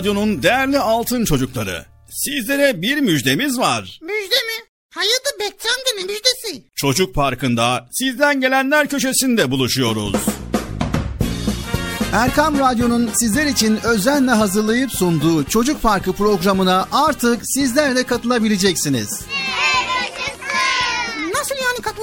Radyo'nun 0.02 0.44
değerli 0.44 0.80
altın 0.80 1.26
çocukları. 1.26 1.86
Sizlere 2.10 2.82
bir 2.82 2.98
müjdemiz 2.98 3.60
var. 3.60 4.00
Müjde 4.02 4.36
mi? 4.36 4.66
Hayırdır 4.94 5.40
Bekçi 5.40 5.68
amca 5.70 5.92
ne 5.98 6.04
müjdesi? 6.04 6.64
Çocuk 6.76 7.16
Parkı'nda 7.16 7.88
sizden 7.92 8.42
gelenler 8.42 8.88
köşesinde 8.88 9.52
buluşuyoruz. 9.52 10.16
Erkam 12.14 12.60
Radyo'nun 12.60 13.10
sizler 13.14 13.46
için 13.46 13.80
özenle 13.84 14.32
hazırlayıp 14.32 14.92
sunduğu 14.92 15.44
Çocuk 15.44 15.82
Parkı 15.82 16.14
programına 16.14 16.88
artık 16.92 17.42
sizler 17.44 17.96
de 17.96 18.04
katılabileceksiniz. 18.04 19.10
Nasıl 19.10 19.26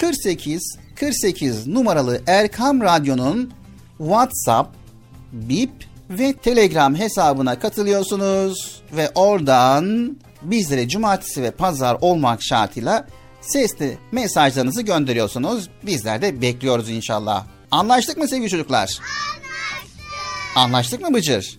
48 0.00 0.78
48 0.94 1.66
numaralı 1.66 2.20
Erkam 2.26 2.80
Radyo'nun 2.80 3.52
WhatsApp, 3.98 4.74
Bip 5.32 5.70
ve 6.10 6.32
Telegram 6.32 6.94
hesabına 6.94 7.58
katılıyorsunuz 7.58 8.82
ve 8.92 9.10
oradan 9.14 10.16
bizlere 10.42 10.88
cumartesi 10.88 11.42
ve 11.42 11.50
pazar 11.50 11.96
olmak 12.00 12.42
şartıyla 12.42 13.06
sesli 13.40 13.98
mesajlarınızı 14.12 14.82
gönderiyorsunuz. 14.82 15.68
Bizler 15.82 16.22
de 16.22 16.42
bekliyoruz 16.42 16.90
inşallah. 16.90 17.44
Anlaştık 17.70 18.16
mı 18.16 18.28
sevgili 18.28 18.50
çocuklar? 18.50 18.78
Anlaştık. 18.78 19.04
Anlaştık 20.56 21.00
mı 21.00 21.14
Bıcır? 21.14 21.58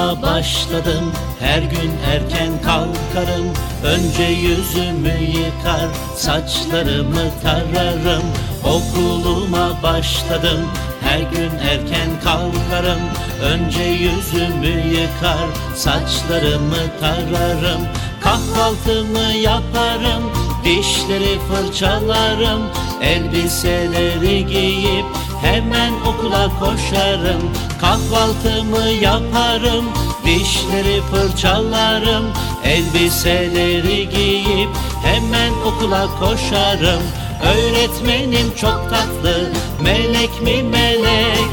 Okuluma 0.00 0.22
başladım. 0.22 1.12
Her 1.40 1.62
gün 1.62 1.92
erken 2.12 2.52
kalkarım. 2.64 3.46
Önce 3.84 4.22
yüzümü 4.22 5.24
yıkar 5.24 5.88
saçlarımı 6.16 7.30
tararım. 7.42 8.22
Okuluma 8.64 9.82
başladım. 9.82 10.60
Her 11.00 11.18
gün 11.18 11.50
erken 11.70 12.10
kalkarım. 12.24 13.00
Önce 13.42 13.82
yüzümü 13.82 14.96
yıkar 15.00 15.48
saçlarımı 15.76 17.00
tararım. 17.00 17.80
Kahvaltımı 18.20 19.32
yaparım 19.32 20.22
dişleri 20.64 21.38
fırçalarım. 21.48 22.62
Elbiseleri 23.02 24.46
giyip 24.46 25.06
hemen 25.42 25.92
okula 26.06 26.48
koşarım 26.60 27.50
Kahvaltımı 27.80 28.88
yaparım 28.88 29.84
dişleri 30.24 31.00
fırçalarım 31.02 32.24
Elbiseleri 32.64 34.08
giyip 34.08 34.68
hemen 35.04 35.52
okula 35.66 36.06
koşarım. 36.18 37.02
Öğretmenim 37.42 38.54
çok 38.56 38.90
tatlı 38.90 39.52
melek 39.82 40.42
mi 40.42 40.62
melek? 40.62 41.50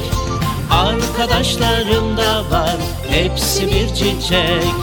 Arkadaşlarım 0.71 2.17
da 2.17 2.51
var 2.51 2.75
hepsi 3.09 3.67
bir 3.67 3.87
çiçek. 3.87 4.73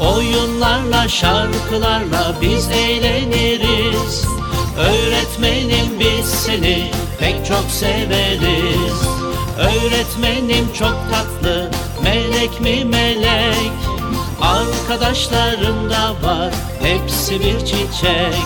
Oyunlarla 0.00 1.08
şarkılarla 1.08 2.34
biz 2.40 2.68
eğleniriz 2.70 4.37
Öğretmenim 4.78 6.00
biz 6.00 6.26
seni 6.26 6.90
pek 7.18 7.46
çok 7.46 7.64
severiz. 7.70 9.08
Öğretmenim 9.58 10.72
çok 10.78 10.96
tatlı 11.10 11.70
melek 12.02 12.60
mi 12.60 12.84
melek? 12.84 13.72
Arkadaşlarım 14.40 15.90
da 15.90 16.28
var 16.28 16.54
hepsi 16.82 17.40
bir 17.40 17.58
çiçek. 17.58 18.44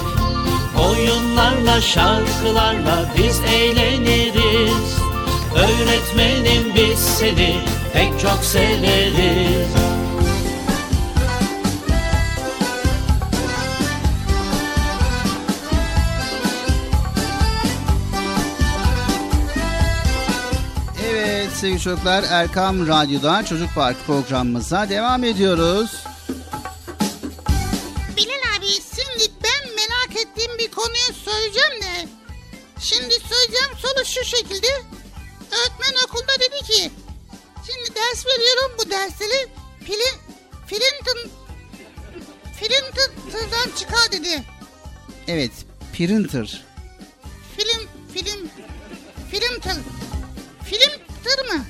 Oyunlarla 0.91 1.81
şarkılarla 1.81 3.05
biz 3.19 3.41
eğleniriz. 3.41 4.97
Öğretmenim 5.55 6.75
biz 6.77 6.99
seni 6.99 7.57
pek 7.93 8.21
çok 8.21 8.45
severiz 8.45 9.92
sevgili 21.63 21.81
çocuklar 21.81 22.25
Erkam 22.31 22.89
Radyo'da 22.89 23.45
Çocuk 23.45 23.75
Park 23.75 23.97
programımıza 24.07 24.89
devam 24.89 25.25
ediyoruz. 25.25 26.05
Bilal 28.17 28.57
abi 28.59 28.67
şimdi 28.67 29.33
ben 29.45 29.75
merak 29.75 30.27
ettiğim 30.27 30.59
bir 30.59 30.71
konuyu 30.71 31.13
söyleyeceğim 31.25 31.83
de. 31.83 32.09
Şimdi 32.81 33.15
söyleyeceğim 33.15 33.77
soru 33.79 34.05
şu 34.05 34.25
şekilde. 34.25 34.67
Öğretmen 35.51 36.03
okulda 36.07 36.33
dedi 36.41 36.73
ki. 36.73 36.91
Şimdi 37.67 37.95
ders 37.95 38.27
veriyorum. 38.27 38.73
Bu 38.79 38.91
dersleri 38.91 39.49
filin, 39.85 40.19
Filinton, 40.67 41.31
Filinton'dan 42.61 43.77
çıkar 43.77 44.13
dedi. 44.13 44.43
Evet, 45.29 45.53
printer. 45.93 46.65
Film, 47.57 47.89
film, 48.15 48.51
Filinton. 49.31 49.83
Filinter 51.37 51.57
mı? 51.57 51.65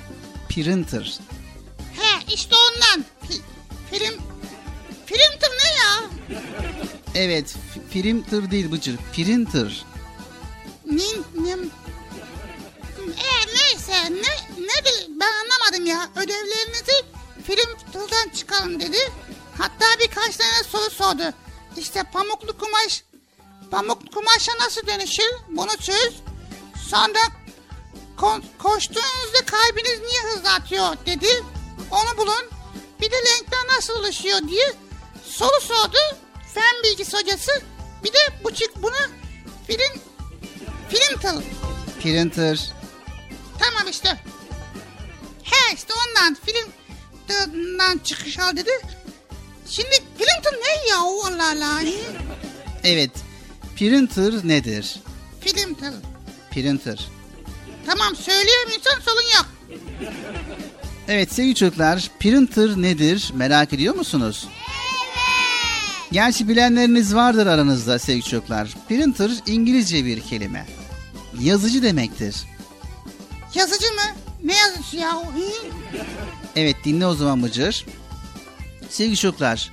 Printer. 0.49 1.19
He 2.01 2.35
işte 2.35 2.55
ondan. 2.57 3.05
Fi, 3.29 3.35
film, 3.91 4.21
Filinton 5.07 5.51
ne 5.65 5.71
ya? 5.79 6.03
Evet, 7.15 7.55
printer 7.93 8.51
değil 8.51 8.73
Bıcır, 8.73 8.97
printer. 9.13 9.85
Nin, 10.87 11.25
nim. 11.35 11.71
E 13.07 13.47
neyse 13.55 13.93
ne 14.11 14.63
ne 14.65 14.85
bil- 14.85 15.21
ben 15.21 15.33
anlamadım 15.43 15.87
ya. 15.87 16.09
Ödevlerinizi 16.17 17.05
film 17.47 17.77
tıldan 17.93 18.29
çıkarın 18.35 18.81
dedi. 18.81 18.99
Hatta 19.59 19.85
birkaç 20.01 20.37
tane 20.37 20.63
soru 20.71 20.91
sordu. 20.91 21.23
İşte 21.77 22.03
pamuklu 22.13 22.59
kumaş 22.59 23.05
pamuklu 23.71 24.11
kumaşa 24.11 24.53
nasıl 24.61 24.87
dönüşür? 24.87 25.33
Bunu 25.49 25.77
çöz. 25.77 26.15
Sonra 26.89 27.19
ko- 28.23 28.43
koştuğunuzda 28.59 29.45
kalbiniz 29.47 30.01
niye 30.01 30.21
hızlı 30.23 30.51
atıyor 30.53 30.97
dedi. 31.07 31.29
Onu 31.91 32.19
bulun. 32.19 32.51
Bir 33.01 33.11
de 33.11 33.17
renkler 33.17 33.77
nasıl 33.77 33.95
oluşuyor 33.95 34.39
diye 34.49 34.73
soru 35.25 35.61
sordu. 35.61 35.99
Fen 36.55 36.83
bilgisi 36.85 37.17
hocası. 37.17 37.51
Bir 38.05 38.13
de 38.13 38.19
bu 38.45 38.55
çık 38.55 38.83
bunu 38.83 38.97
film 39.67 40.01
film 40.91 41.21
tıl. 41.21 41.43
Printer. 42.03 42.73
Tamam 43.59 43.89
işte. 43.91 44.09
He 45.43 45.75
işte 45.75 45.93
ondan 45.95 46.37
film 46.47 46.73
tılından 47.29 47.99
çıkış 47.99 48.39
al 48.39 48.57
dedi. 48.57 48.71
Şimdi 49.69 49.97
tıl 50.19 50.57
ne 50.59 50.89
ya 50.91 50.99
Allah 50.99 51.51
Allah. 51.51 51.81
Evet, 52.85 53.11
printer 53.77 54.49
nedir? 54.49 54.97
Tıl. 55.75 55.93
Printer. 56.51 56.99
Tamam 57.87 58.17
söyleyemiyorsan 58.17 59.01
sorun 59.05 59.37
yok. 59.37 59.47
Evet 61.09 61.33
sevgili 61.33 61.55
çocuklar, 61.55 62.11
printer 62.21 62.69
nedir 62.83 63.31
merak 63.35 63.73
ediyor 63.73 63.95
musunuz? 63.95 64.49
Gerçi 66.13 66.49
bilenleriniz 66.49 67.15
vardır 67.15 67.47
aranızda 67.47 67.99
sevgili 67.99 68.23
çocuklar. 68.25 68.69
Printer 68.89 69.31
İngilizce 69.47 70.05
bir 70.05 70.21
kelime. 70.21 70.67
Yazıcı 71.41 71.83
demektir. 71.83 72.37
Yazıcı 73.55 73.87
mı? 73.87 74.17
Ne 74.45 74.57
yazıcı 74.57 74.97
ya? 74.97 75.23
Evet 76.57 76.77
dinle 76.85 77.07
o 77.07 77.15
zaman 77.15 77.43
Bıcır. 77.43 77.87
Sevgili 78.91 79.17
çocuklar, 79.17 79.73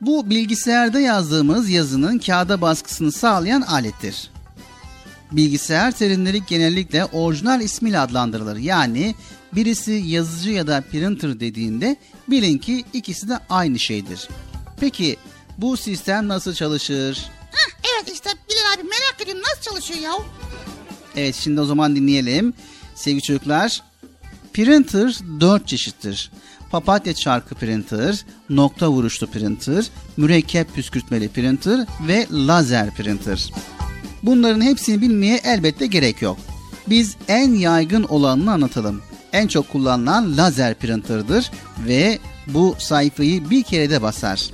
bu 0.00 0.30
bilgisayarda 0.30 1.00
yazdığımız 1.00 1.70
yazının 1.70 2.18
kağıda 2.18 2.60
baskısını 2.60 3.12
sağlayan 3.12 3.60
alettir. 3.62 4.30
Bilgisayar 5.36 5.92
terimleri 5.92 6.42
genellikle 6.46 7.04
orijinal 7.04 7.60
ismiyle 7.60 7.98
adlandırılır. 7.98 8.56
Yani 8.56 9.14
birisi 9.52 9.92
yazıcı 9.92 10.50
ya 10.50 10.66
da 10.66 10.84
printer 10.92 11.40
dediğinde 11.40 11.96
bilin 12.28 12.58
ki 12.58 12.84
ikisi 12.92 13.28
de 13.28 13.38
aynı 13.48 13.78
şeydir. 13.78 14.28
Peki 14.80 15.16
bu 15.58 15.76
sistem 15.76 16.28
nasıl 16.28 16.54
çalışır? 16.54 17.30
Heh, 17.52 17.74
evet 17.94 18.14
işte 18.14 18.30
Bilal 18.50 18.74
abi 18.74 18.82
merak 18.82 19.20
ediyorum 19.22 19.42
nasıl 19.42 19.70
çalışıyor 19.70 20.00
ya? 20.00 20.12
Evet 21.16 21.34
şimdi 21.34 21.60
o 21.60 21.64
zaman 21.64 21.96
dinleyelim. 21.96 22.54
Sevgili 22.94 23.22
çocuklar, 23.22 23.82
printer 24.52 25.18
dört 25.40 25.68
çeşittir. 25.68 26.30
Papatya 26.70 27.14
çarkı 27.14 27.54
printer, 27.54 28.24
nokta 28.50 28.90
vuruşlu 28.90 29.26
printer, 29.26 29.84
mürekkep 30.16 30.74
püskürtmeli 30.74 31.28
printer 31.28 31.86
ve 32.08 32.26
lazer 32.32 32.94
printer. 32.94 33.50
Bunların 34.24 34.60
hepsini 34.60 35.00
bilmeye 35.00 35.40
elbette 35.44 35.86
gerek 35.86 36.22
yok. 36.22 36.38
Biz 36.86 37.16
en 37.28 37.52
yaygın 37.54 38.02
olanını 38.02 38.52
anlatalım. 38.52 39.02
En 39.32 39.46
çok 39.46 39.68
kullanılan 39.72 40.36
lazer 40.36 40.74
printer'dır 40.74 41.50
ve 41.86 42.18
bu 42.46 42.74
sayfayı 42.78 43.50
bir 43.50 43.62
kerede 43.62 44.02
basar. 44.02 44.50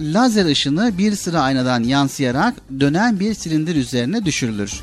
Lazer 0.00 0.44
ışını 0.44 0.98
bir 0.98 1.16
sıra 1.16 1.40
aynadan 1.40 1.82
yansıyarak 1.82 2.54
dönen 2.80 3.20
bir 3.20 3.34
silindir 3.34 3.76
üzerine 3.76 4.24
düşürülür. 4.24 4.80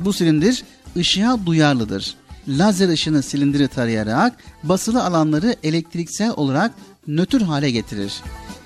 Bu 0.00 0.12
silindir 0.12 0.64
ışığa 0.96 1.46
duyarlıdır. 1.46 2.14
Lazer 2.48 2.88
ışını 2.88 3.22
silindiri 3.22 3.68
tarayarak 3.68 4.36
basılı 4.62 5.04
alanları 5.04 5.56
elektriksel 5.62 6.30
olarak 6.36 6.72
nötr 7.06 7.42
hale 7.42 7.70
getirir. 7.70 8.12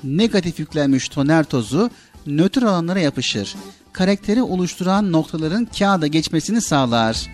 Negatif 0.04 0.58
yüklenmiş 0.58 1.08
toner 1.08 1.44
tozu 1.44 1.90
nötr 2.26 2.62
alanlara 2.62 3.00
yapışır. 3.00 3.54
Karakteri 3.94 4.42
oluşturan 4.42 5.12
noktaların 5.12 5.68
kağıda 5.78 6.06
geçmesini 6.06 6.60
sağlar. 6.60 7.26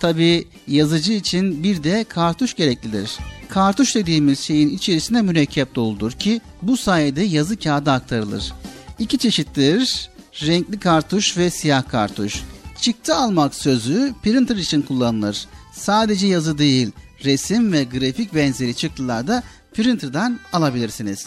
Tabi 0.00 0.48
yazıcı 0.68 1.12
için 1.12 1.62
bir 1.62 1.84
de 1.84 2.04
kartuş 2.04 2.54
gereklidir. 2.54 3.18
Kartuş 3.48 3.94
dediğimiz 3.94 4.40
şeyin 4.40 4.68
içerisine 4.68 5.22
mürekkep 5.22 5.74
doldur 5.74 6.12
ki 6.12 6.40
bu 6.62 6.76
sayede 6.76 7.22
yazı 7.22 7.58
kağıda 7.58 7.92
aktarılır. 7.92 8.52
İki 8.98 9.18
çeşittir. 9.18 10.10
Renkli 10.42 10.80
kartuş 10.80 11.36
ve 11.36 11.50
siyah 11.50 11.88
kartuş. 11.88 12.42
Çıktı 12.80 13.14
almak 13.14 13.54
sözü 13.54 14.14
printer 14.22 14.56
için 14.56 14.82
kullanılır. 14.82 15.46
Sadece 15.72 16.26
yazı 16.26 16.58
değil, 16.58 16.92
resim 17.24 17.72
ve 17.72 17.84
grafik 17.84 18.34
benzeri 18.34 18.74
çıktılar 18.74 19.26
da 19.26 19.42
printer'dan 19.74 20.40
alabilirsiniz. 20.52 21.26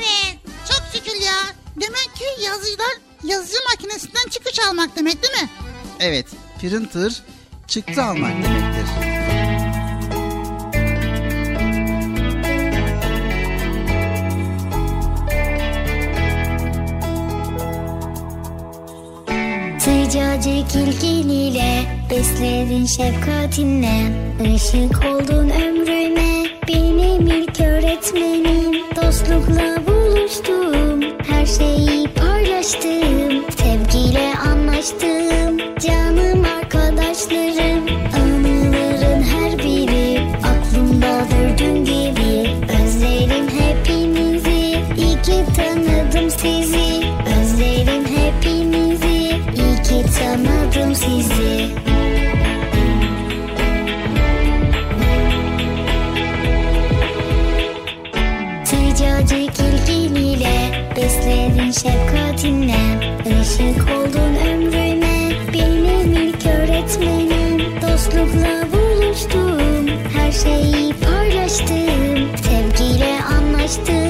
Evet 0.00 0.38
çok 0.68 0.82
şükür 0.92 1.20
ya. 1.20 1.36
Demek 1.76 2.14
ki 2.14 2.44
yazıcılar 2.44 3.03
yazıcı 3.24 3.56
makinesinden 3.70 4.28
çıkış 4.30 4.58
almak 4.68 4.96
demek 4.96 5.22
değil 5.22 5.42
mi? 5.42 5.48
Evet, 6.00 6.26
printer 6.60 7.22
çıktı 7.66 8.02
almak 8.02 8.32
demektir. 8.32 9.14
Sıcacık 19.78 20.74
ilgiliyle 20.74 21.84
besledin 22.10 22.86
şefkatinle 22.86 24.12
Işık 24.54 25.04
oldun 25.04 25.50
ömrüme 25.50 26.44
benim 26.68 27.26
ilk 27.26 27.60
öğretmenim 27.60 28.96
Dostlukla 28.96 29.93
buluştum 30.34 31.00
her 31.26 31.46
şeyi 31.46 32.08
paylaştım 32.08 33.44
Sevgiyle 33.50 34.32
anlaştım 34.50 35.58
canım 35.78 36.44
arkadaşlarım 36.58 37.86
Anıların 38.14 39.22
her 39.22 39.58
biri 39.58 40.20
aklımdadır 40.44 41.58
dün 41.58 41.84
gibi 41.84 42.50
Özlerim 42.82 43.48
hepinizi 43.48 44.78
iyi 44.96 45.22
ki 45.22 45.44
tanıdım 45.56 46.30
sizi 46.30 47.03
şefkatinle 61.74 62.84
Işık 63.24 63.90
oldun 63.90 64.34
ömrüme 64.52 65.30
benim 65.52 66.12
ilk 66.12 66.46
öğretmenim. 66.46 67.82
Dostlukla 67.82 68.66
buluştum. 68.72 69.86
Her 70.16 70.32
şeyi 70.32 70.92
paylaştım. 70.92 72.36
Sevgiyle 72.36 73.18
anlaştım 73.22 74.03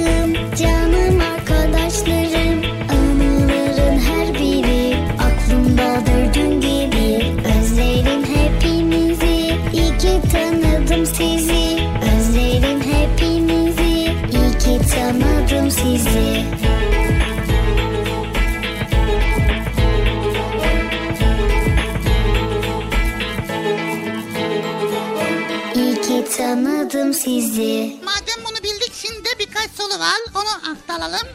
sizi 27.54 27.96
Madem 28.04 28.44
bunu 28.44 28.56
bildik 28.64 28.92
şimdi 28.94 29.24
de 29.24 29.38
birkaç 29.38 29.70
soru 29.70 30.00
var 30.00 30.20
onu 30.34 30.72
aktaralım. 30.72 31.28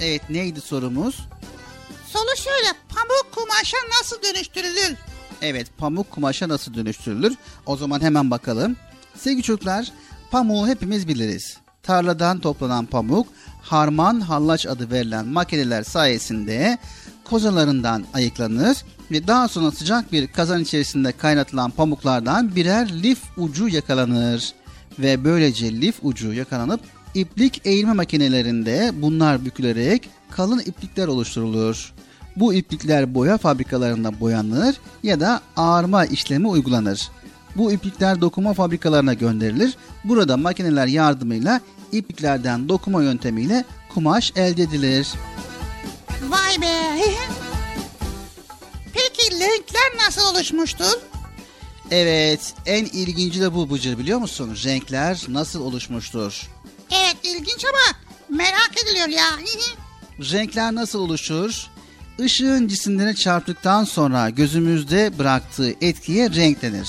Evet, 0.00 0.30
neydi 0.30 0.60
sorumuz? 0.60 1.28
Soru 2.12 2.36
şöyle 2.36 2.72
pamuk 2.88 3.32
kumaşa 3.34 3.76
nasıl 3.98 4.22
dönüştürülür? 4.22 4.96
Evet, 5.42 5.66
pamuk 5.78 6.10
kumaşa 6.10 6.48
nasıl 6.48 6.74
dönüştürülür? 6.74 7.36
O 7.66 7.76
zaman 7.76 8.00
hemen 8.00 8.30
bakalım. 8.30 8.76
Sevgili 9.16 9.42
çocuklar, 9.42 9.92
pamuğu 10.30 10.68
hepimiz 10.68 11.08
biliriz. 11.08 11.56
Tarladan 11.82 12.38
toplanan 12.38 12.86
pamuk, 12.86 13.28
harman 13.62 14.20
hallaç 14.20 14.66
adı 14.66 14.90
verilen 14.90 15.26
makineler 15.26 15.82
sayesinde 15.82 16.78
kozalarından 17.24 18.04
ayıklanır 18.14 18.76
ve 19.10 19.26
daha 19.26 19.48
sonra 19.48 19.70
sıcak 19.70 20.12
bir 20.12 20.26
kazan 20.26 20.62
içerisinde 20.62 21.12
kaynatılan 21.12 21.70
pamuklardan 21.70 22.56
birer 22.56 23.02
lif 23.02 23.18
ucu 23.36 23.68
yakalanır. 23.68 24.54
Ve 24.98 25.24
böylece 25.24 25.80
lif 25.80 25.98
ucu 26.02 26.32
yakalanıp 26.32 26.80
iplik 27.14 27.66
eğilme 27.66 27.92
makinelerinde 27.92 28.90
bunlar 28.94 29.44
bükülerek 29.44 30.08
kalın 30.30 30.58
iplikler 30.58 31.08
oluşturulur. 31.08 31.92
Bu 32.36 32.54
iplikler 32.54 33.14
boya 33.14 33.38
fabrikalarında 33.38 34.20
boyanır 34.20 34.76
ya 35.02 35.20
da 35.20 35.40
ağarma 35.56 36.04
işlemi 36.04 36.48
uygulanır. 36.48 37.08
Bu 37.56 37.72
iplikler 37.72 38.20
dokuma 38.20 38.54
fabrikalarına 38.54 39.14
gönderilir. 39.14 39.76
Burada 40.04 40.36
makineler 40.36 40.86
yardımıyla 40.86 41.60
ipliklerden 41.92 42.68
dokuma 42.68 43.02
yöntemiyle 43.02 43.64
kumaş 43.94 44.32
elde 44.36 44.62
edilir. 44.62 45.08
Vay 46.28 46.62
be. 46.62 46.74
Peki 48.94 49.40
renkler 49.40 50.06
nasıl 50.06 50.34
oluşmuştur? 50.34 50.98
Evet, 51.90 52.54
en 52.66 52.84
ilginci 52.84 53.40
de 53.40 53.54
bu 53.54 53.70
Bıcır 53.70 53.98
biliyor 53.98 54.18
musun? 54.18 54.56
Renkler 54.64 55.24
nasıl 55.28 55.60
oluşmuştur? 55.60 56.48
Evet 56.90 57.16
ilginç 57.22 57.64
ama 57.64 57.98
merak 58.38 58.70
ediliyor 58.82 59.08
ya. 59.08 59.30
Renkler 60.32 60.74
nasıl 60.74 60.98
oluşur? 60.98 61.66
Işığın 62.18 62.68
cisimlere 62.68 63.14
çarptıktan 63.14 63.84
sonra 63.84 64.30
gözümüzde 64.30 65.18
bıraktığı 65.18 65.74
etkiye 65.80 66.30
renk 66.30 66.62
denir. 66.62 66.88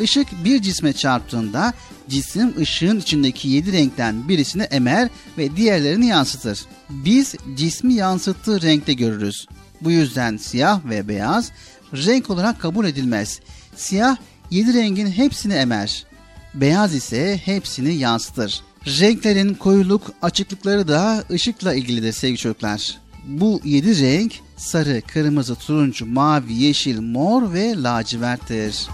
Işık 0.00 0.44
bir 0.44 0.62
cisme 0.62 0.92
çarptığında 0.92 1.72
cisim 2.08 2.54
ışığın 2.60 3.00
içindeki 3.00 3.48
yedi 3.48 3.72
renkten 3.72 4.28
birisini 4.28 4.62
emer 4.62 5.08
ve 5.38 5.56
diğerlerini 5.56 6.06
yansıtır. 6.06 6.60
Biz 6.90 7.34
cismi 7.54 7.94
yansıttığı 7.94 8.62
renkte 8.62 8.92
görürüz. 8.92 9.46
Bu 9.80 9.90
yüzden 9.90 10.36
siyah 10.36 10.84
ve 10.84 11.08
beyaz 11.08 11.52
renk 11.92 12.30
olarak 12.30 12.60
kabul 12.60 12.86
edilmez. 12.86 13.40
Siyah 13.76 14.16
yedi 14.50 14.74
rengin 14.74 15.06
hepsini 15.10 15.54
emer. 15.54 16.06
Beyaz 16.54 16.94
ise 16.94 17.40
hepsini 17.44 17.94
yansıtır. 17.94 18.62
Renklerin 18.86 19.54
koyuluk 19.54 20.02
açıklıkları 20.22 20.88
da 20.88 21.24
ışıkla 21.30 21.74
ilgilidir 21.74 22.12
sevgili 22.12 22.38
çocuklar. 22.38 22.98
Bu 23.26 23.60
yedi 23.64 24.02
renk 24.02 24.32
sarı, 24.56 25.02
kırmızı, 25.12 25.54
turuncu, 25.54 26.06
mavi, 26.06 26.52
yeşil, 26.52 27.00
mor 27.00 27.52
ve 27.52 27.82
laciverttir. 27.82 28.88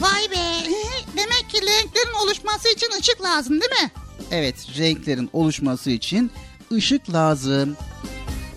Vay 0.00 0.30
be. 0.30 0.70
Demek 1.16 1.50
ki 1.50 1.60
renklerin 1.62 2.24
oluşması 2.24 2.68
için 2.68 2.88
ışık 3.00 3.22
lazım 3.22 3.60
değil 3.60 3.82
mi? 3.82 3.90
Evet, 4.30 4.54
renklerin 4.78 5.30
oluşması 5.32 5.90
için 5.90 6.30
ışık 6.72 7.12
lazım. 7.12 7.76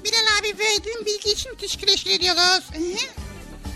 Bilal 0.06 0.40
abi 0.40 0.60
verdiğin 0.60 1.06
bilgi 1.06 1.32
için 1.32 1.50
teşekkür 1.58 1.88
ediyoruz. 2.12 2.64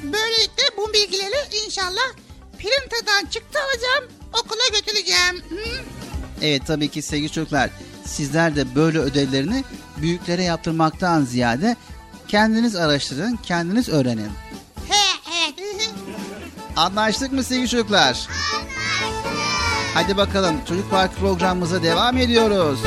Böylelikle 0.04 0.64
bu 0.78 0.94
bilgileri 0.94 1.66
inşallah 1.66 2.14
printer'dan 2.58 3.26
çıktı 3.30 3.60
alacağım, 3.60 4.12
okula 4.34 4.68
götüreceğim. 4.80 5.44
Evet 6.42 6.62
tabii 6.68 6.88
ki 6.88 7.02
sevgili 7.02 7.32
çocuklar, 7.32 7.70
sizler 8.06 8.56
de 8.56 8.76
böyle 8.76 9.00
ödevlerini 9.00 9.64
büyüklere 9.98 10.44
yaptırmaktan 10.44 11.24
ziyade 11.24 11.76
kendiniz 12.28 12.76
araştırın, 12.76 13.40
kendiniz 13.44 13.90
öğrenin. 13.90 14.32
He 14.90 15.32
evet. 15.46 15.90
Anlaştık 16.76 17.32
mı 17.32 17.44
sevgili 17.44 17.70
çocuklar? 17.70 18.28
Hadi 19.94 20.18
bakalım 20.18 20.56
Çocuk 20.68 20.92
Park 20.92 21.16
programımıza 21.16 21.84
devam 21.84 22.18
ediyoruz. 22.18 22.80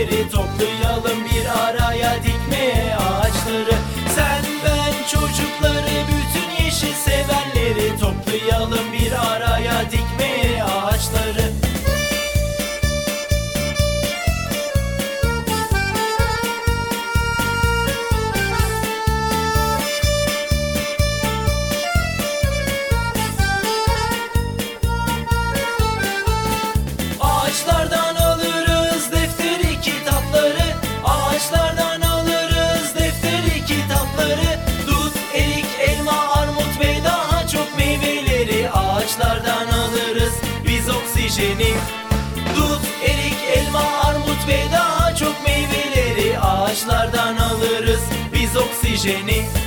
Sevenleri 0.00 0.30
Toplayalım 0.30 1.24
bir 1.24 1.46
araya 1.64 2.16
dikmeye 2.22 2.96
ağaçları. 2.96 3.74
Sen 4.14 4.44
ben 4.64 4.92
çocukları 5.10 6.04
bütün 6.08 6.64
yeşil 6.64 6.92
sevenleri 6.92 7.98
Toplayalım 8.00 8.29
biz 49.00 49.06
oksijeni 49.06 49.59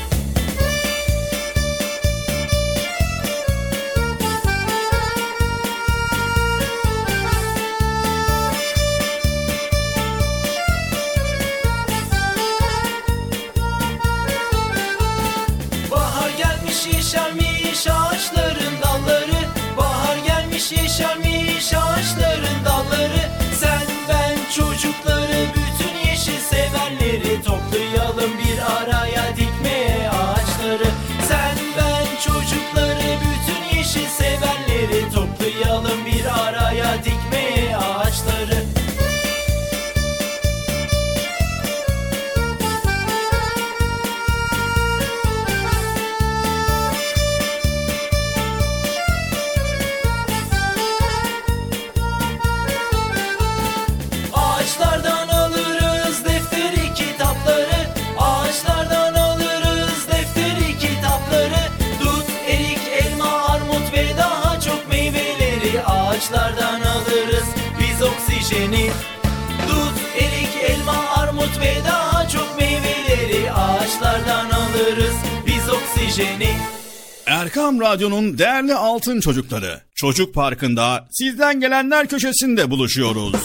Radyo'nun 77.93 78.37
değerli 78.37 78.75
altın 78.75 79.19
çocukları. 79.19 79.81
Çocuk 79.95 80.33
Parkı'nda 80.33 81.07
sizden 81.11 81.59
gelenler 81.59 82.07
köşesinde 82.07 82.71
buluşuyoruz. 82.71 83.35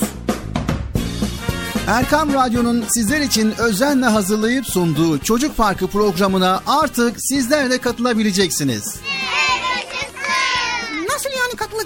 Erkam 1.87 2.35
Radyo'nun 2.35 2.85
sizler 2.89 3.21
için 3.21 3.55
özenle 3.59 4.07
hazırlayıp 4.07 4.67
sunduğu 4.67 5.19
Çocuk 5.19 5.57
Parkı 5.57 5.87
programına 5.87 6.63
artık 6.67 7.17
sizler 7.19 7.71
de 7.71 7.79
katılabileceksiniz. 7.79 8.85
Nasıl 8.85 8.99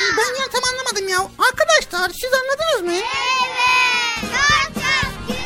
Ben 0.00 0.40
ya 0.42 0.48
tam 0.52 0.62
anlamadım 0.72 1.08
ya. 1.08 1.18
Arkadaşlar 1.50 2.10
siz 2.10 2.30
anladınız 2.32 2.82
mı? 2.94 3.04
Evet. 3.04 4.20
Çok 4.22 4.74
çok 4.74 5.28
güzel. 5.28 5.44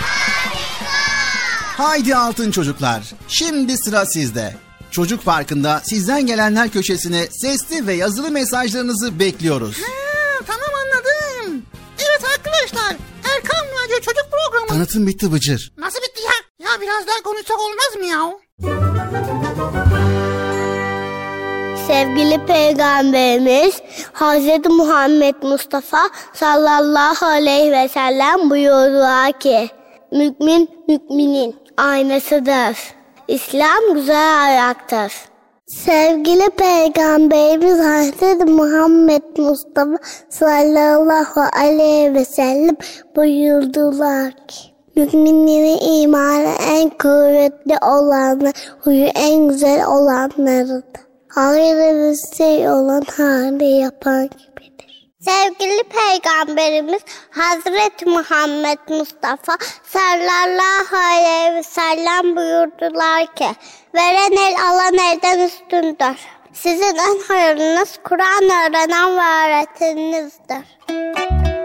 Harika. 0.00 1.82
Haydi 1.84 2.16
altın 2.16 2.50
çocuklar. 2.50 3.02
Şimdi 3.28 3.76
sıra 3.78 4.06
sizde. 4.06 4.56
Çocuk 4.90 5.24
Parkı'nda 5.24 5.80
sizden 5.84 6.26
gelenler 6.26 6.70
köşesine 6.70 7.26
sesli 7.30 7.86
ve 7.86 7.94
yazılı 7.94 8.30
mesajlarınızı 8.30 9.18
bekliyoruz. 9.18 9.76
Ha, 9.82 10.44
tamam 10.46 10.68
anladım. 10.84 11.62
Evet 11.98 12.24
arkadaşlar 12.36 12.96
Erkan 13.34 13.66
Radyo 13.84 13.96
Çocuk 14.00 14.26
Programı. 14.30 14.68
Tanıtım 14.68 15.06
bitti 15.06 15.32
Bıcır. 15.32 15.72
Nasıl 15.78 15.98
bitti 15.98 16.20
ya? 16.22 16.66
Ya 16.70 16.80
biraz 16.80 17.06
daha 17.06 17.22
konuşsak 17.22 17.58
olmaz 17.58 17.96
mı 17.96 18.04
ya? 18.06 18.32
Sevgili 21.88 22.46
Peygamberimiz 22.46 23.82
Hz. 24.12 24.70
Muhammed 24.70 25.34
Mustafa 25.42 25.98
sallallahu 26.32 27.26
aleyhi 27.26 27.72
ve 27.72 27.88
sellem 27.88 28.50
buyurdular 28.50 29.32
ki 29.32 29.70
Mümin 30.12 30.70
müminin 30.88 31.56
aynasıdır. 31.76 32.78
İslam 33.28 33.94
güzel 33.94 34.44
ayaktır. 34.44 35.12
Sevgili 35.66 36.50
Peygamberimiz 36.50 37.78
Hz. 37.78 38.48
Muhammed 38.48 39.38
Mustafa 39.38 39.98
sallallahu 40.28 41.40
aleyhi 41.60 42.14
ve 42.14 42.24
sellem 42.24 42.76
buyurdular 43.16 44.30
ki 44.30 44.58
Müminlerin 44.96 46.02
imanı 46.02 46.52
en 46.70 46.90
kuvvetli 46.90 47.76
olanı, 47.82 48.52
huyu 48.84 49.06
en 49.06 49.48
güzel 49.48 49.86
olanlarıdır. 49.86 51.07
Şey 52.36 52.68
olan 52.68 53.02
hali 53.16 53.64
yapan 53.64 54.22
gibidir. 54.22 55.10
Sevgili 55.20 55.82
Peygamberimiz 55.82 57.02
Hazreti 57.30 58.06
Muhammed 58.06 58.78
Mustafa 58.88 59.56
sallallahu 59.84 60.96
aleyhi 60.96 61.54
ve 61.54 61.62
sellem 61.62 62.36
buyurdular 62.36 63.34
ki 63.34 63.48
Veren 63.94 64.32
el 64.32 64.54
alan 64.70 64.94
elden 64.94 65.38
üstündür. 65.38 66.18
Sizin 66.52 66.96
en 66.96 67.20
hayırlınız 67.28 67.98
Kur'an 68.04 68.44
öğrenen 68.44 69.16
ve 69.16 69.46
öğreteninizdir. 69.46 70.78
İslam'ın 70.88 71.57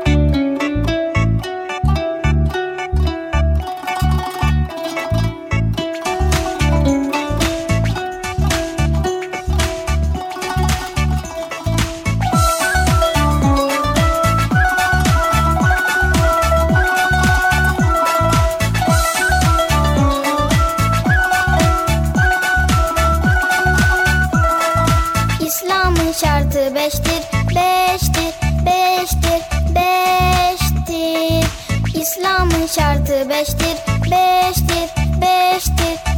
İslam'ın 32.24 32.68
şartı 32.68 33.30
beştir, 33.30 33.78
beştir, 34.12 34.90
beştir, 35.22 36.13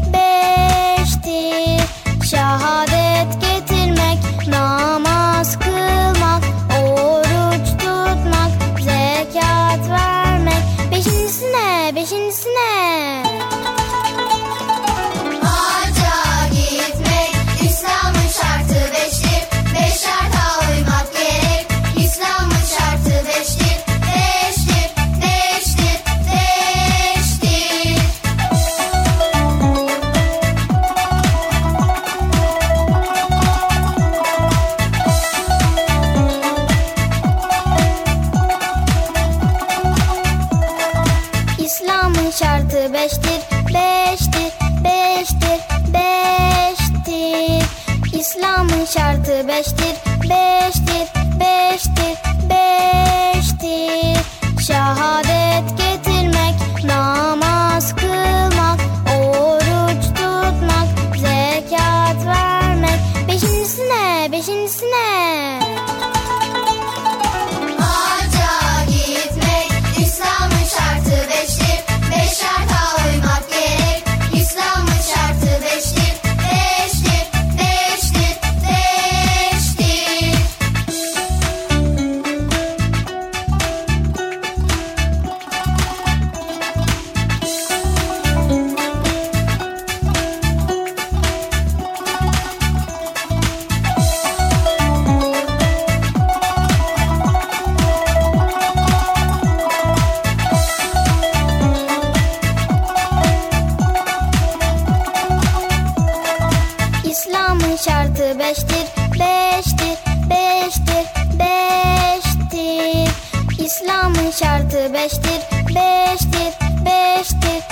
İslam'ın 113.66 114.32
şartı 114.32 114.94
beştir, 114.94 115.42
beştir, 115.76 116.54
beştir, 116.86 117.65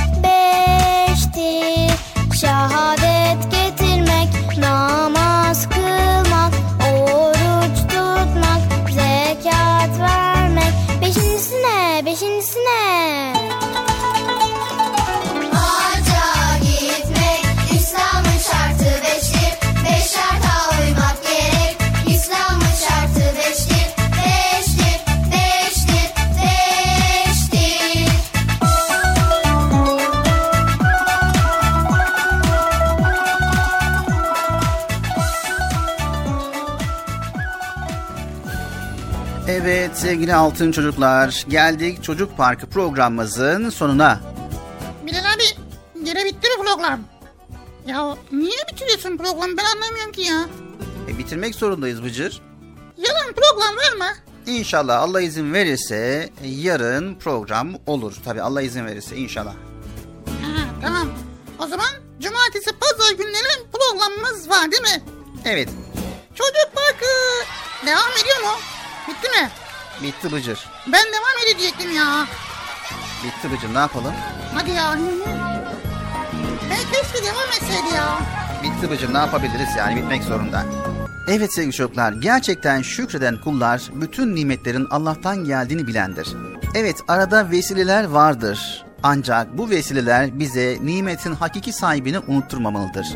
sevgili 40.13 40.35
altın 40.35 40.71
çocuklar 40.71 41.45
geldik 41.49 42.03
çocuk 42.03 42.37
parkı 42.37 42.69
programımızın 42.69 43.69
sonuna. 43.69 44.19
Bilal 45.05 45.19
abi 45.19 45.43
gene 46.03 46.25
bitti 46.25 46.49
mi 46.49 46.65
program? 46.65 46.99
Ya 47.87 48.17
niye 48.31 48.57
bitiriyorsun 48.71 49.17
programı 49.17 49.57
ben 49.57 49.65
anlamıyorum 49.65 50.11
ki 50.11 50.21
ya. 50.21 50.45
E, 51.09 51.17
bitirmek 51.17 51.55
zorundayız 51.55 52.03
Bıcır. 52.03 52.41
Yarın 52.97 53.33
program 53.33 53.75
var 53.77 53.97
mı? 53.97 54.15
İnşallah 54.45 55.01
Allah 55.01 55.21
izin 55.21 55.53
verirse 55.53 56.29
yarın 56.43 57.15
program 57.15 57.73
olur. 57.87 58.13
Tabi 58.25 58.41
Allah 58.41 58.61
izin 58.61 58.85
verirse 58.85 59.15
inşallah. 59.15 59.53
Ha, 60.25 60.65
tamam. 60.81 61.07
O 61.59 61.67
zaman 61.67 61.89
cumartesi 62.19 62.71
pazar 62.79 63.11
günleri 63.11 63.67
programımız 63.73 64.49
var 64.49 64.71
değil 64.71 64.83
mi? 64.83 65.03
Evet 65.45 65.69
Çocuk 66.35 66.73
parkı 66.75 67.05
devam 67.85 68.11
ediyor 68.21 68.41
mu? 68.41 68.59
Bitti 69.07 69.29
mi? 69.29 69.62
Bitti 70.03 70.31
Bıcır. 70.31 70.59
Ben 70.87 71.05
devam 71.05 71.53
edecektim 71.53 71.95
ya. 71.95 72.25
Bitti 73.23 73.51
Bıcır 73.51 73.73
ne 73.73 73.77
yapalım? 73.77 74.13
Hadi 74.53 74.71
ya. 74.71 74.97
Ben 76.69 76.91
keşke 76.91 77.25
devam 77.25 77.49
etseydi 77.49 77.95
ya. 77.95 78.19
Bitti 78.63 78.91
Bıcır 78.91 79.13
ne 79.13 79.17
yapabiliriz 79.17 79.69
yani 79.77 79.95
bitmek 79.95 80.23
zorunda. 80.23 80.65
Evet 81.27 81.53
sevgili 81.53 81.73
çocuklar 81.73 82.13
gerçekten 82.13 82.81
şükreden 82.81 83.41
kullar 83.41 83.81
bütün 83.93 84.35
nimetlerin 84.35 84.87
Allah'tan 84.89 85.45
geldiğini 85.45 85.87
bilendir. 85.87 86.27
Evet 86.75 86.95
arada 87.07 87.51
vesileler 87.51 88.03
vardır. 88.03 88.85
Ancak 89.03 89.57
bu 89.57 89.69
vesileler 89.69 90.39
bize 90.39 90.77
nimetin 90.81 91.35
hakiki 91.35 91.73
sahibini 91.73 92.19
unutturmamalıdır. 92.19 93.07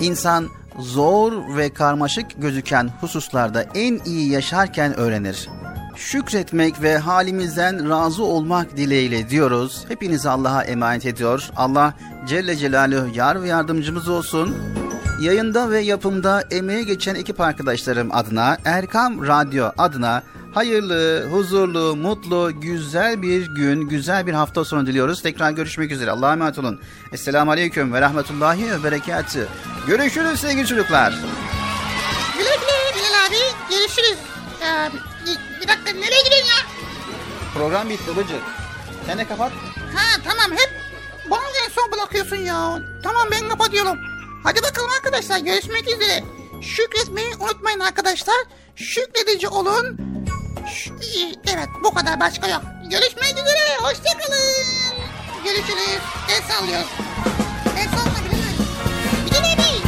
İnsan 0.00 0.48
zor 0.78 1.56
ve 1.56 1.70
karmaşık 1.70 2.26
gözüken 2.42 2.90
hususlarda 3.00 3.62
en 3.62 4.00
iyi 4.04 4.30
yaşarken 4.30 4.96
öğrenir. 4.96 5.48
Şükretmek 5.96 6.82
ve 6.82 6.98
halimizden 6.98 7.90
razı 7.90 8.24
olmak 8.24 8.76
dileğiyle 8.76 9.30
diyoruz. 9.30 9.84
Hepinizi 9.88 10.30
Allah'a 10.30 10.64
emanet 10.64 11.06
ediyor. 11.06 11.50
Allah 11.56 11.94
Celle 12.28 12.56
Celaluhu 12.56 13.14
yar 13.14 13.42
ve 13.42 13.48
yardımcımız 13.48 14.08
olsun. 14.08 14.56
Yayında 15.20 15.70
ve 15.70 15.80
yapımda 15.80 16.42
emeğe 16.50 16.82
geçen 16.82 17.14
ekip 17.14 17.40
arkadaşlarım 17.40 18.08
adına 18.12 18.56
Erkam 18.64 19.26
Radyo 19.26 19.70
adına 19.78 20.22
hayırlı, 20.58 21.28
huzurlu, 21.30 21.96
mutlu, 21.96 22.60
güzel 22.60 23.22
bir 23.22 23.46
gün, 23.46 23.88
güzel 23.88 24.26
bir 24.26 24.32
hafta 24.32 24.64
sonu 24.64 24.86
diliyoruz. 24.86 25.22
Tekrar 25.22 25.50
görüşmek 25.50 25.92
üzere. 25.92 26.10
Allah'a 26.10 26.32
emanet 26.32 26.58
olun. 26.58 26.80
Esselamu 27.12 27.50
Aleyküm 27.50 27.92
ve 27.92 28.00
Rahmetullahi 28.00 28.72
ve 28.72 28.84
Berekatü. 28.84 29.48
Görüşürüz 29.86 30.40
sevgili 30.40 30.66
çocuklar. 30.66 31.10
Güle 32.38 32.44
güle 32.44 32.94
Bilal 32.94 33.26
abi. 33.26 33.74
Görüşürüz. 33.74 34.18
Ee, 34.62 34.90
bir, 35.60 35.68
dakika 35.68 35.90
nereye 35.90 36.22
gidiyorsun 36.24 36.48
ya? 36.48 36.66
Program 37.54 37.88
bitti 37.88 38.16
Bıcır. 38.16 38.40
Sen 39.06 39.18
de 39.18 39.24
kapat. 39.24 39.52
Ha 39.94 40.20
tamam 40.24 40.58
hep 40.58 40.70
bana 41.30 41.42
en 41.66 41.70
son 41.70 41.92
bırakıyorsun 41.92 42.36
ya. 42.36 42.78
Tamam 43.02 43.28
ben 43.30 43.48
kapatıyorum. 43.48 43.98
Hadi 44.44 44.62
bakalım 44.62 44.90
arkadaşlar 44.96 45.38
görüşmek 45.38 45.88
üzere. 45.88 46.24
Şükretmeyi 46.62 47.36
unutmayın 47.40 47.80
arkadaşlar. 47.80 48.36
Şükredici 48.76 49.48
olun. 49.48 50.17
Evet 51.46 51.68
bu 51.84 51.94
kadar 51.94 52.20
başka 52.20 52.48
yok. 52.48 52.62
Görüşmek 52.90 53.32
üzere. 53.32 53.76
Hoşçakalın. 53.82 54.94
Görüşürüz. 55.44 56.00
El 56.28 56.42
sallıyoruz. 56.48 56.88
El 57.78 57.88
salla 57.88 58.18
Bilal. 58.24 58.40
Bilal 59.26 59.52
abi. 59.52 59.82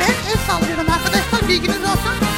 Ben 0.00 0.30
el 0.30 0.38
sallıyorum 0.46 0.92
arkadaşlar 0.92 1.48
bilginiz 1.48 1.80
olsun. 1.84 2.37